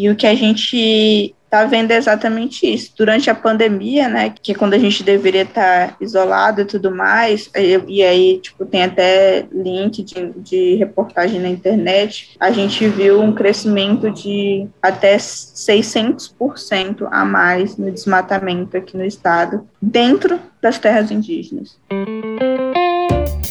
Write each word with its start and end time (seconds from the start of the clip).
E 0.00 0.08
o 0.08 0.16
que 0.16 0.26
a 0.26 0.34
gente 0.34 1.34
está 1.44 1.64
vendo 1.66 1.90
exatamente 1.90 2.64
isso. 2.72 2.92
Durante 2.96 3.28
a 3.28 3.34
pandemia, 3.34 4.08
né, 4.08 4.32
que 4.42 4.52
é 4.52 4.54
quando 4.54 4.72
a 4.72 4.78
gente 4.78 5.02
deveria 5.02 5.42
estar 5.42 5.88
tá 5.88 5.96
isolado 6.00 6.62
e 6.62 6.64
tudo 6.64 6.90
mais, 6.90 7.50
e, 7.54 7.98
e, 7.98 8.02
aí, 8.02 8.38
tipo, 8.38 8.64
tem 8.64 8.84
até 8.84 9.44
link 9.52 10.02
de, 10.02 10.32
de 10.36 10.76
reportagem 10.76 11.38
na 11.38 11.50
internet, 11.50 12.34
a 12.40 12.50
gente 12.50 12.88
viu 12.88 13.20
um 13.20 13.34
crescimento 13.34 14.10
de 14.10 14.66
até 14.80 15.18
600% 15.18 17.06
a 17.10 17.22
mais 17.22 17.76
no 17.76 17.90
desmatamento 17.90 18.78
aqui 18.78 18.96
no 18.96 19.04
estado, 19.04 19.68
dentro 19.82 20.40
das 20.62 20.78
terras 20.78 21.10
indígenas. 21.10 21.78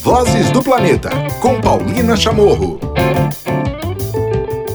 Vozes 0.02 0.50
do 0.50 0.64
Planeta, 0.64 1.12
com 1.42 1.62
Paulina 1.62 2.16
Chamorro. 2.16 2.80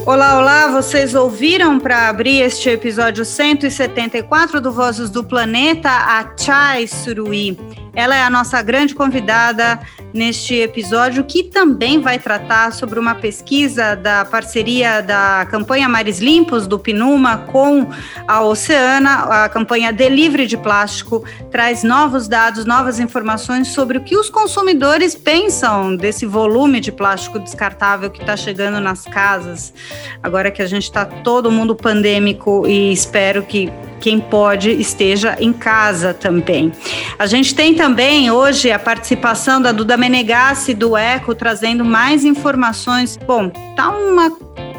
Olá, 0.07 0.39
olá, 0.39 0.69
vocês 0.69 1.15
ouviram 1.15 1.81
para 1.81 2.11
abrir 2.11 2.43
este 2.43 2.69
episódio 2.69 3.25
174 3.25 4.61
do 4.61 4.71
Vozes 4.71 5.09
do 5.09 5.25
Planeta 5.25 5.89
a 5.89 6.37
Chai 6.37 6.87
Suruí. 6.87 7.59
Ela 7.95 8.15
é 8.15 8.23
a 8.23 8.29
nossa 8.29 8.61
grande 8.61 8.95
convidada 8.95 9.81
neste 10.15 10.55
episódio, 10.55 11.25
que 11.25 11.43
também 11.43 12.01
vai 12.01 12.21
tratar 12.21 12.73
sobre 12.73 13.01
uma 13.01 13.17
pesquisa 13.17 13.97
da 13.97 14.25
parceria 14.25 15.03
da 15.03 15.45
campanha 15.51 15.89
Mares 15.89 16.21
Limpos, 16.21 16.69
do 16.69 16.79
Pinuma, 16.79 17.39
com 17.39 17.89
a 18.29 18.41
Oceana. 18.43 19.45
A 19.45 19.49
campanha 19.49 19.93
Delivre 19.93 20.47
de 20.47 20.57
Plástico 20.57 21.25
traz 21.51 21.83
novos 21.83 22.29
dados, 22.29 22.65
novas 22.65 23.01
informações 23.01 23.69
sobre 23.69 23.99
o 23.99 24.01
que 24.03 24.17
os 24.17 24.31
consumidores 24.31 25.17
pensam 25.17 25.97
desse 25.97 26.25
volume 26.25 26.79
de 26.79 26.93
plástico 26.93 27.41
descartável 27.41 28.09
que 28.09 28.21
está 28.21 28.37
chegando 28.37 28.79
nas 28.79 29.03
casas. 29.03 29.75
Agora 30.23 30.49
que 30.49 30.63
a 30.63 30.67
gente 30.67 30.85
está 30.85 31.05
todo 31.05 31.51
mundo 31.51 31.75
pandêmico 31.75 32.69
e 32.69 32.93
espero 32.93 33.43
que 33.43 33.69
quem 34.05 34.21
pode 34.21 34.71
esteja 34.71 35.35
em 35.41 35.51
casa 35.51 36.13
também. 36.13 36.71
A 37.19 37.25
gente 37.25 37.55
tem 37.55 37.75
também 37.75 38.31
hoje 38.31 38.71
a 38.71 38.79
participação 38.79 39.63
da 39.63 39.73
Duda 39.73 39.97
Menegassi 39.97 40.75
do 40.75 40.95
ECO 40.95 41.35
trazendo 41.35 41.87
mais 41.87 42.23
informações. 42.23 43.17
Bom, 43.27 43.49
tá 43.75 43.89
uma 43.89 44.31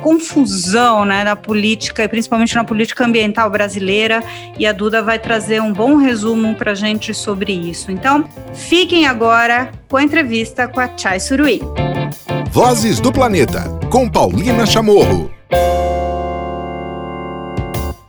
confusão 0.03 1.05
né, 1.05 1.23
na 1.23 1.35
política, 1.35 2.07
principalmente 2.07 2.53
na 2.53 2.63
política 2.63 3.03
ambiental 3.03 3.49
brasileira, 3.49 4.23
e 4.59 4.67
a 4.67 4.71
Duda 4.71 5.01
vai 5.01 5.17
trazer 5.17 5.59
um 5.59 5.73
bom 5.73 5.95
resumo 5.95 6.53
para 6.53 6.73
a 6.73 6.75
gente 6.75 7.11
sobre 7.11 7.51
isso. 7.51 7.91
Então, 7.91 8.25
fiquem 8.53 9.07
agora 9.07 9.71
com 9.89 9.97
a 9.97 10.03
entrevista 10.03 10.67
com 10.67 10.79
a 10.79 10.87
Chai 10.95 11.19
Suruí. 11.19 11.63
Vozes 12.51 12.99
do 12.99 13.11
Planeta, 13.11 13.63
com 13.89 14.07
Paulina 14.07 14.67
Chamorro. 14.67 15.31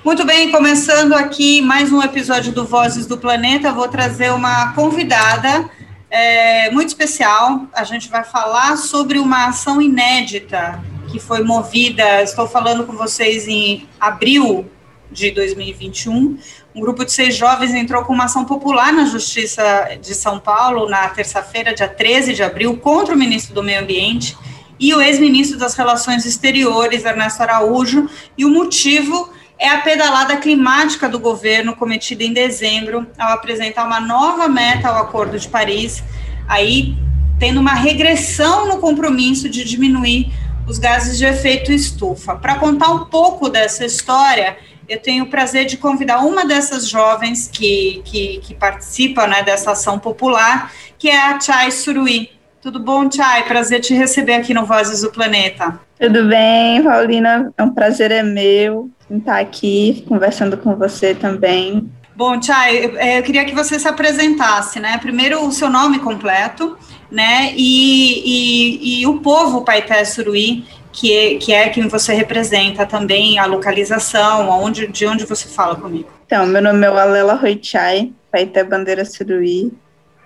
Muito 0.07 0.25
bem, 0.25 0.53
começando 0.53 1.15
aqui 1.15 1.61
mais 1.61 1.91
um 1.91 2.01
episódio 2.01 2.53
do 2.53 2.65
Vozes 2.65 3.07
do 3.07 3.19
Planeta, 3.19 3.73
vou 3.73 3.89
trazer 3.89 4.33
uma 4.33 4.73
convidada 4.73 5.69
é, 6.09 6.71
muito 6.71 6.91
especial. 6.91 7.67
A 7.73 7.83
gente 7.83 8.09
vai 8.09 8.23
falar 8.23 8.77
sobre 8.77 9.19
uma 9.19 9.49
ação 9.49 9.83
inédita 9.83 10.81
que 11.11 11.19
foi 11.19 11.43
movida, 11.43 12.23
estou 12.23 12.47
falando 12.47 12.85
com 12.85 12.93
vocês 12.93 13.49
em 13.49 13.89
abril 13.99 14.71
de 15.11 15.33
2021. 15.33 16.39
Um 16.73 16.81
grupo 16.81 17.05
de 17.05 17.11
seis 17.11 17.35
jovens 17.35 17.75
entrou 17.75 18.05
com 18.05 18.13
uma 18.13 18.27
ação 18.27 18.45
popular 18.45 18.93
na 18.93 19.07
Justiça 19.07 19.99
de 20.01 20.15
São 20.15 20.39
Paulo 20.39 20.89
na 20.89 21.09
terça-feira, 21.09 21.75
dia 21.75 21.89
13 21.89 22.33
de 22.33 22.45
abril, 22.45 22.77
contra 22.77 23.13
o 23.13 23.19
ministro 23.19 23.53
do 23.53 23.61
Meio 23.61 23.81
Ambiente 23.81 24.39
e 24.79 24.95
o 24.95 25.01
ex-ministro 25.01 25.59
das 25.59 25.75
Relações 25.75 26.25
Exteriores, 26.25 27.05
Ernesto 27.05 27.43
Araújo, 27.43 28.09
e 28.39 28.45
o 28.45 28.51
motivo 28.51 29.35
é 29.59 29.69
a 29.69 29.79
pedalada 29.79 30.37
climática 30.37 31.09
do 31.09 31.19
governo 31.19 31.75
cometida 31.75 32.23
em 32.23 32.33
dezembro 32.33 33.07
ao 33.19 33.33
apresentar 33.33 33.87
uma 33.87 34.01
nova 34.01 34.49
meta 34.49 34.89
ao 34.89 35.03
Acordo 35.03 35.39
de 35.39 35.49
Paris, 35.49 36.03
aí 36.47 36.95
tendo 37.39 37.61
uma 37.61 37.75
regressão 37.75 38.69
no 38.69 38.79
compromisso 38.79 39.49
de 39.49 39.65
diminuir 39.65 40.33
os 40.67 40.79
gases 40.79 41.17
de 41.17 41.25
efeito 41.25 41.73
estufa. 41.73 42.37
Para 42.37 42.57
contar 42.57 42.91
um 42.91 43.07
pouco 43.07 43.49
dessa 43.49 43.85
história, 43.85 44.59
eu 44.89 45.01
tenho 45.01 45.25
o 45.25 45.31
prazer 45.31 45.67
de 45.67 45.77
convidar 45.77 46.19
uma 46.19 46.45
dessas 46.45 46.89
jovens 46.89 47.49
que, 47.53 48.03
que, 48.05 48.39
que 48.39 48.55
participa 48.55 49.27
né, 49.27 49.43
dessa 49.43 49.73
ação 49.73 49.99
popular, 49.99 50.73
que 50.99 51.09
é 51.09 51.19
a 51.19 51.41
Chai 51.41 51.71
Suruí. 51.71 52.36
Tudo 52.67 52.81
bom, 52.81 53.09
Chay? 53.09 53.45
Prazer 53.45 53.79
te 53.79 53.95
receber 53.95 54.35
aqui 54.35 54.53
no 54.53 54.67
Vozes 54.67 55.03
do 55.03 55.13
Planeta. 55.13 55.79
Tudo 56.01 56.27
bem, 56.27 56.83
Paulina? 56.83 57.55
É 57.57 57.63
um 57.63 57.71
prazer 57.71 58.11
é 58.11 58.25
meu 58.25 58.91
estar 59.09 59.39
aqui 59.39 60.05
conversando 60.09 60.57
com 60.57 60.75
você 60.75 61.15
também. 61.15 61.89
Bom, 62.17 62.43
Chay, 62.43 63.19
eu 63.19 63.23
queria 63.23 63.45
que 63.45 63.55
você 63.55 63.79
se 63.79 63.87
apresentasse, 63.87 64.81
né? 64.81 64.99
Primeiro 64.99 65.47
o 65.47 65.53
seu 65.53 65.71
nome 65.71 66.01
completo, 66.01 66.77
né? 67.09 67.53
E, 67.55 68.23
e, 68.27 69.01
e 69.03 69.07
o 69.07 69.21
povo 69.21 69.63
Paité 69.63 70.05
Suruí, 70.05 70.65
que 70.93 71.17
é, 71.17 71.35
que 71.37 71.53
é 71.53 71.69
quem 71.69 71.87
você 71.87 72.15
representa 72.15 72.85
também, 72.85 73.39
a 73.39 73.47
localização, 73.47 74.51
onde, 74.51 74.89
de 74.89 75.07
onde 75.07 75.25
você 75.25 75.47
fala 75.47 75.77
comigo. 75.77 76.09
Então, 76.27 76.45
meu 76.45 76.61
nome 76.61 76.85
é 76.85 76.89
Alela 76.89 77.35
Roichai, 77.35 78.13
Paité 78.29 78.65
Bandeira 78.65 79.05
Suruí, 79.05 79.73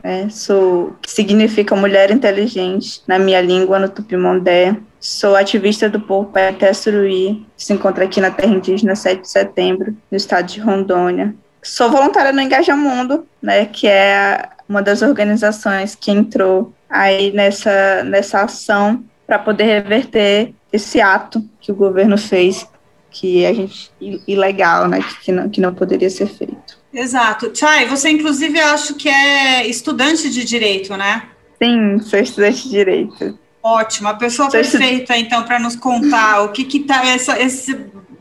né? 0.03 0.29
Sou, 0.29 0.95
que 1.03 1.11
significa 1.11 1.77
mulher 1.77 2.11
inteligente 2.11 3.03
na 3.07 3.19
minha 3.19 3.41
língua, 3.41 3.79
no 3.79 3.89
Tupimondé. 3.89 4.77
Sou 4.99 5.35
ativista 5.35 5.89
do 5.89 6.01
povo 6.01 6.31
Paeté 6.31 6.73
Suruí, 6.73 7.47
que 7.57 7.65
se 7.65 7.73
encontra 7.73 8.05
aqui 8.05 8.21
na 8.21 8.31
terra 8.31 8.53
indígena 8.53 8.95
7 8.95 9.23
de 9.23 9.29
setembro, 9.29 9.97
no 10.11 10.17
estado 10.17 10.47
de 10.47 10.61
Rondônia. 10.61 11.35
Sou 11.63 11.91
voluntária 11.91 12.33
no 12.33 12.41
Engaja 12.41 12.75
Mundo, 12.75 13.27
né, 13.41 13.67
que 13.67 13.87
é 13.87 14.49
uma 14.69 14.83
das 14.83 15.03
organizações 15.03 15.95
que 15.95 16.11
entrou 16.11 16.73
aí 16.89 17.33
nessa, 17.33 18.03
nessa 18.05 18.43
ação 18.43 19.05
para 19.27 19.39
poder 19.39 19.65
reverter 19.65 20.55
esse 20.73 21.01
ato 21.01 21.43
que 21.61 21.71
o 21.71 21.75
governo 21.75 22.17
fez, 22.17 22.67
que 23.11 23.45
a 23.45 23.53
gente 23.53 23.91
ilegal, 24.27 24.89
né, 24.89 25.01
que 25.23 25.33
não, 25.33 25.49
que 25.49 25.61
não 25.61 25.75
poderia 25.75 26.09
ser 26.09 26.27
feito. 26.27 26.80
Exato. 26.93 27.53
Chay, 27.55 27.87
você 27.87 28.11
inclusive 28.11 28.59
acho 28.59 28.95
que 28.95 29.09
é 29.09 29.67
estudante 29.67 30.29
de 30.29 30.45
direito, 30.45 30.97
né? 30.97 31.29
Sim, 31.63 31.99
sou 32.01 32.19
estudante 32.19 32.65
de 32.65 32.71
direito. 32.71 33.39
Ótimo, 33.63 34.09
a 34.09 34.15
pessoa 34.15 34.51
sou 34.51 34.61
perfeita, 34.61 35.15
estu... 35.15 35.27
então, 35.27 35.43
para 35.43 35.59
nos 35.59 35.77
contar 35.77 36.43
o 36.43 36.49
que 36.49 36.65
que 36.65 36.81
tá 36.81 37.07
essa 37.07 37.39
esse 37.39 37.75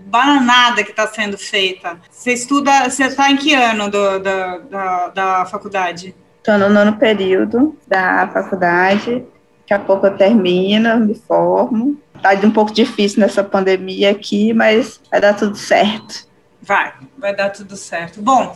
bananada 0.10 0.84
que 0.84 0.92
está 0.92 1.08
sendo 1.08 1.38
feita. 1.38 1.98
Você 2.10 2.34
estuda, 2.34 2.90
você 2.90 3.06
está 3.06 3.32
em 3.32 3.38
que 3.38 3.54
ano 3.54 3.90
do, 3.90 4.20
da, 4.20 4.58
da, 4.58 5.08
da 5.10 5.46
faculdade? 5.46 6.16
Estou 6.38 6.58
no 6.58 6.70
nono 6.70 6.98
período 6.98 7.78
da 7.88 8.28
faculdade. 8.34 9.24
Daqui 9.62 9.74
a 9.74 9.80
pouco 9.80 10.08
eu 10.08 10.18
termino, 10.18 11.00
me 11.00 11.14
formo. 11.14 11.98
Tá 12.22 12.32
um 12.44 12.52
pouco 12.52 12.74
difícil 12.74 13.20
nessa 13.20 13.44
pandemia 13.44 14.10
aqui, 14.12 14.52
mas 14.52 15.00
vai 15.10 15.22
dar 15.22 15.36
tudo 15.36 15.56
certo. 15.56 16.28
Vai, 16.62 16.94
vai 17.18 17.36
dar 17.36 17.50
tudo 17.50 17.76
certo. 17.76 18.22
Bom, 18.22 18.54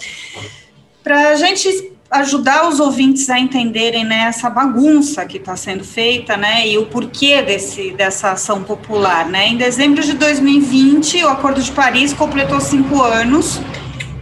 para 1.04 1.30
a 1.30 1.36
gente 1.36 1.94
ajudar 2.14 2.70
os 2.70 2.80
ouvintes 2.80 3.28
a 3.30 3.40
entenderem 3.40 4.06
né, 4.06 4.26
essa 4.26 4.50
bagunça 4.50 5.26
que 5.26 5.38
está 5.38 5.56
sendo 5.56 5.84
feita, 5.84 6.38
né, 6.38 6.68
e 6.68 6.78
o 6.78 6.86
porquê 6.86 7.42
desse, 7.42 7.92
dessa 7.92 8.32
ação 8.32 8.64
popular, 8.64 9.28
né, 9.28 9.48
em 9.48 9.58
dezembro 9.58 10.04
de 10.04 10.14
2020, 10.14 11.24
o 11.24 11.30
Acordo 11.30 11.62
de 11.62 11.72
Paris 11.72 12.14
completou 12.14 12.62
cinco 12.62 13.02
anos 13.02 13.60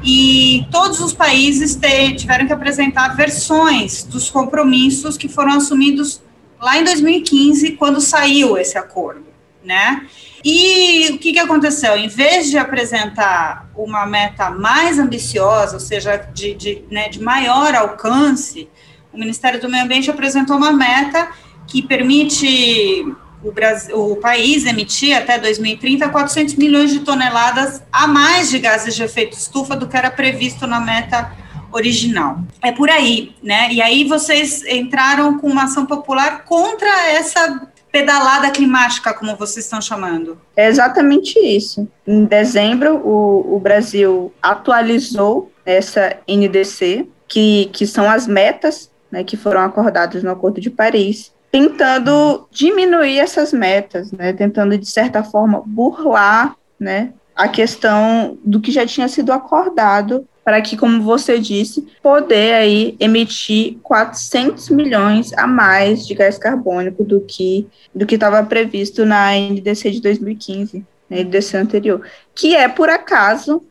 e 0.03 0.65
todos 0.71 1.01
os 1.01 1.11
países 1.11 1.75
te, 1.75 2.15
tiveram 2.15 2.47
que 2.47 2.53
apresentar 2.53 3.09
versões 3.09 4.03
dos 4.03 4.29
compromissos 4.29 5.17
que 5.17 5.27
foram 5.27 5.57
assumidos 5.57 6.21
lá 6.61 6.77
em 6.77 6.85
2015, 6.85 7.71
quando 7.71 7.99
saiu 7.99 8.57
esse 8.57 8.77
acordo, 8.77 9.25
né, 9.63 10.07
e 10.43 11.11
o 11.11 11.17
que, 11.17 11.33
que 11.33 11.39
aconteceu? 11.39 11.95
Em 11.97 12.07
vez 12.07 12.49
de 12.49 12.57
apresentar 12.57 13.69
uma 13.75 14.05
meta 14.05 14.49
mais 14.49 14.97
ambiciosa, 14.97 15.73
ou 15.73 15.79
seja, 15.79 16.17
de, 16.17 16.53
de, 16.53 16.83
né, 16.89 17.09
de 17.09 17.21
maior 17.21 17.75
alcance, 17.75 18.67
o 19.13 19.17
Ministério 19.17 19.59
do 19.59 19.69
Meio 19.69 19.83
Ambiente 19.83 20.09
apresentou 20.09 20.57
uma 20.57 20.71
meta 20.71 21.29
que 21.67 21.81
permite 21.81 23.05
o, 23.43 23.51
Brasil, 23.51 23.95
o 23.95 24.15
país 24.15 24.65
emitir 24.65 25.15
até 25.15 25.37
2030 25.37 26.09
400 26.09 26.55
milhões 26.55 26.91
de 26.91 26.99
toneladas 26.99 27.83
a 27.91 28.07
mais 28.07 28.49
de 28.49 28.59
gases 28.59 28.95
de 28.95 29.03
efeito 29.03 29.37
estufa 29.37 29.75
do 29.75 29.87
que 29.87 29.97
era 29.97 30.09
previsto 30.09 30.65
na 30.67 30.79
meta 30.79 31.31
original. 31.71 32.39
É 32.61 32.71
por 32.71 32.89
aí, 32.89 33.35
né? 33.41 33.71
E 33.71 33.81
aí 33.81 34.03
vocês 34.03 34.63
entraram 34.65 35.37
com 35.39 35.47
uma 35.47 35.63
ação 35.63 35.85
popular 35.85 36.43
contra 36.43 36.89
essa 37.09 37.67
pedalada 37.91 38.49
climática, 38.51 39.13
como 39.13 39.35
vocês 39.35 39.65
estão 39.65 39.81
chamando? 39.81 40.39
É 40.55 40.67
exatamente 40.67 41.37
isso. 41.39 41.87
Em 42.07 42.25
dezembro, 42.25 42.95
o, 42.97 43.55
o 43.55 43.59
Brasil 43.59 44.33
atualizou 44.41 45.51
essa 45.65 46.17
NDC, 46.27 47.07
que, 47.27 47.69
que 47.73 47.85
são 47.85 48.09
as 48.09 48.27
metas 48.27 48.89
né, 49.11 49.23
que 49.23 49.35
foram 49.35 49.61
acordadas 49.61 50.23
no 50.23 50.31
Acordo 50.31 50.61
de 50.61 50.69
Paris, 50.69 51.31
tentando 51.51 52.47
diminuir 52.49 53.19
essas 53.19 53.51
metas, 53.51 54.11
né, 54.11 54.31
tentando, 54.31 54.77
de 54.77 54.87
certa 54.87 55.23
forma, 55.23 55.61
burlar 55.65 56.55
né, 56.79 57.11
a 57.35 57.47
questão 57.47 58.37
do 58.43 58.61
que 58.61 58.71
já 58.71 58.85
tinha 58.85 59.07
sido 59.07 59.33
acordado 59.33 60.25
para 60.43 60.61
que, 60.61 60.75
como 60.75 61.03
você 61.03 61.39
disse, 61.39 61.87
poder 62.01 62.53
aí 62.53 62.95
emitir 62.99 63.77
400 63.83 64.69
milhões 64.69 65.31
a 65.33 65.45
mais 65.45 66.05
de 66.05 66.15
gás 66.15 66.37
carbônico 66.37 67.03
do 67.03 67.21
que 67.21 67.67
do 67.93 68.05
que 68.05 68.15
estava 68.15 68.43
previsto 68.43 69.05
na 69.05 69.33
NDC 69.33 69.91
de 69.91 70.01
2015, 70.01 70.83
na 71.09 71.17
NDC 71.17 71.57
anterior, 71.57 72.01
que 72.33 72.55
é 72.55 72.67
por 72.67 72.89
acaso 72.89 73.61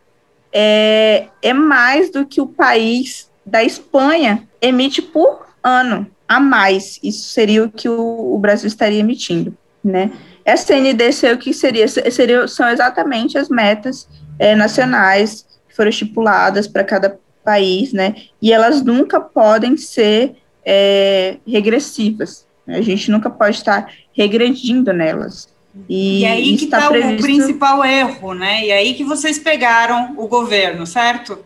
é, 0.52 1.26
é 1.42 1.52
mais 1.52 2.10
do 2.10 2.26
que 2.26 2.40
o 2.40 2.46
país 2.46 3.30
da 3.44 3.64
Espanha 3.64 4.46
emite 4.60 5.02
por 5.02 5.46
ano 5.62 6.06
a 6.28 6.38
mais. 6.38 7.00
Isso 7.02 7.28
seria 7.30 7.64
o 7.64 7.70
que 7.70 7.88
o, 7.88 8.34
o 8.34 8.38
Brasil 8.38 8.68
estaria 8.68 9.00
emitindo, 9.00 9.56
né? 9.82 10.12
Essa 10.44 10.74
NDC 10.74 11.32
o 11.32 11.38
que 11.38 11.52
seria? 11.52 11.86
seria 11.88 12.46
são 12.46 12.68
exatamente 12.68 13.36
as 13.36 13.48
metas 13.48 14.08
é, 14.38 14.54
nacionais 14.54 15.46
que 15.70 15.76
foram 15.76 15.88
estipuladas 15.88 16.66
para 16.66 16.84
cada 16.84 17.18
país, 17.44 17.92
né? 17.92 18.14
E 18.42 18.52
elas 18.52 18.82
nunca 18.82 19.20
podem 19.20 19.76
ser 19.76 20.36
é, 20.66 21.36
regressivas. 21.46 22.46
Né? 22.66 22.78
A 22.78 22.82
gente 22.82 23.10
nunca 23.10 23.30
pode 23.30 23.56
estar 23.56 23.90
regredindo 24.12 24.92
nelas. 24.92 25.48
E, 25.88 26.20
e 26.20 26.26
aí 26.26 26.56
que 26.56 26.64
está 26.64 26.88
previsto... 26.88 27.20
o 27.20 27.22
principal 27.22 27.84
erro, 27.84 28.34
né? 28.34 28.66
E 28.66 28.72
aí 28.72 28.94
que 28.94 29.04
vocês 29.04 29.38
pegaram 29.38 30.14
o 30.18 30.26
governo, 30.26 30.84
certo? 30.84 31.38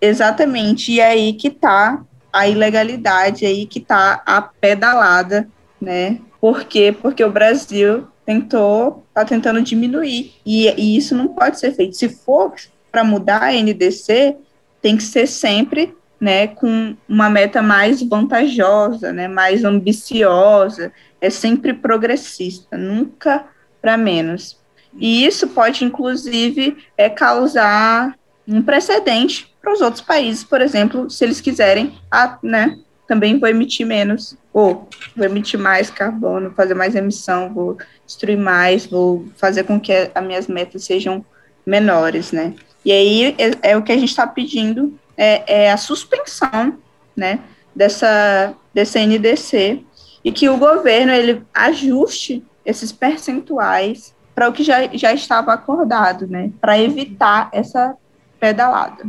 Exatamente. 0.00 0.92
E 0.92 1.00
aí 1.00 1.32
que 1.32 1.48
está 1.48 2.02
a 2.32 2.48
ilegalidade, 2.48 3.44
aí 3.44 3.66
que 3.66 3.80
está 3.80 4.22
a 4.24 4.40
pedalada, 4.40 5.48
né? 5.80 6.20
Por 6.40 6.64
quê? 6.64 6.94
Porque 7.02 7.24
o 7.24 7.32
Brasil 7.32 8.06
tentou, 8.24 9.04
está 9.08 9.24
tentando 9.24 9.60
diminuir. 9.60 10.34
E, 10.46 10.68
e 10.80 10.96
isso 10.96 11.16
não 11.16 11.28
pode 11.28 11.58
ser 11.58 11.72
feito. 11.72 11.96
Se 11.96 12.08
for 12.08 12.54
para 12.96 13.04
mudar 13.04 13.42
a 13.42 13.52
NDC, 13.52 14.38
tem 14.80 14.96
que 14.96 15.02
ser 15.02 15.26
sempre 15.26 15.94
né, 16.18 16.46
com 16.46 16.96
uma 17.06 17.28
meta 17.28 17.60
mais 17.60 18.02
vantajosa, 18.02 19.12
né, 19.12 19.28
mais 19.28 19.66
ambiciosa, 19.66 20.90
é 21.20 21.28
sempre 21.28 21.74
progressista, 21.74 22.78
nunca 22.78 23.44
para 23.82 23.98
menos. 23.98 24.58
E 24.96 25.26
isso 25.26 25.48
pode, 25.48 25.84
inclusive, 25.84 26.78
é, 26.96 27.10
causar 27.10 28.18
um 28.48 28.62
precedente 28.62 29.54
para 29.60 29.74
os 29.74 29.82
outros 29.82 30.00
países, 30.00 30.42
por 30.42 30.62
exemplo, 30.62 31.10
se 31.10 31.22
eles 31.22 31.42
quiserem, 31.42 31.98
a, 32.10 32.38
né, 32.42 32.78
também 33.06 33.38
vou 33.38 33.46
emitir 33.46 33.86
menos, 33.86 34.38
ou 34.54 34.88
vou 35.14 35.26
emitir 35.26 35.60
mais 35.60 35.90
carbono, 35.90 36.54
fazer 36.56 36.72
mais 36.72 36.94
emissão, 36.94 37.52
vou 37.52 37.76
destruir 38.06 38.38
mais, 38.38 38.86
vou 38.86 39.28
fazer 39.36 39.64
com 39.64 39.78
que 39.78 39.92
as 39.92 40.24
minhas 40.24 40.46
metas 40.46 40.84
sejam 40.84 41.22
menores, 41.66 42.32
né? 42.32 42.54
E 42.86 42.92
aí 42.92 43.34
é, 43.36 43.70
é 43.72 43.76
o 43.76 43.82
que 43.82 43.90
a 43.90 43.98
gente 43.98 44.10
está 44.10 44.24
pedindo, 44.28 44.96
é, 45.16 45.64
é, 45.64 45.72
a 45.72 45.76
suspensão, 45.76 46.78
né, 47.16 47.40
dessa, 47.74 48.54
dessa 48.72 49.00
NDC, 49.00 49.82
e 50.24 50.30
que 50.30 50.48
o 50.48 50.56
governo 50.56 51.10
ele 51.10 51.42
ajuste 51.52 52.44
esses 52.64 52.92
percentuais 52.92 54.14
para 54.32 54.48
o 54.48 54.52
que 54.52 54.62
já, 54.62 54.86
já 54.92 55.12
estava 55.12 55.52
acordado, 55.52 56.28
né, 56.28 56.52
para 56.60 56.78
evitar 56.78 57.48
essa 57.52 57.96
pedalada. 58.38 59.02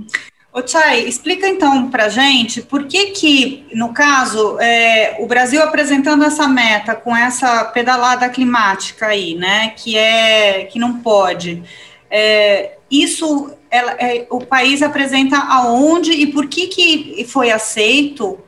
Ô, 0.52 0.66
Chay, 0.66 1.08
explica 1.08 1.48
então 1.48 1.92
para 1.92 2.10
gente 2.10 2.64
por 2.64 2.88
que 2.88 3.12
que, 3.12 3.68
no 3.74 3.94
caso, 3.94 4.58
é, 4.60 5.18
o 5.20 5.28
Brasil 5.28 5.62
apresentando 5.62 6.24
essa 6.24 6.48
meta 6.48 6.96
com 6.96 7.16
essa 7.16 7.66
pedalada 7.66 8.28
climática 8.28 9.06
aí, 9.06 9.36
né, 9.36 9.70
que 9.78 9.96
é 9.96 10.64
que 10.64 10.80
não 10.80 10.98
pode, 11.00 11.62
é, 12.10 12.78
isso 12.90 13.57
ela, 13.70 13.92
é, 13.94 14.28
o 14.30 14.40
país 14.40 14.82
apresenta 14.82 15.38
aonde 15.38 16.12
e 16.12 16.28
por 16.28 16.48
que 16.48 16.68
que 16.68 17.26
foi 17.26 17.52
aceito 17.52 18.40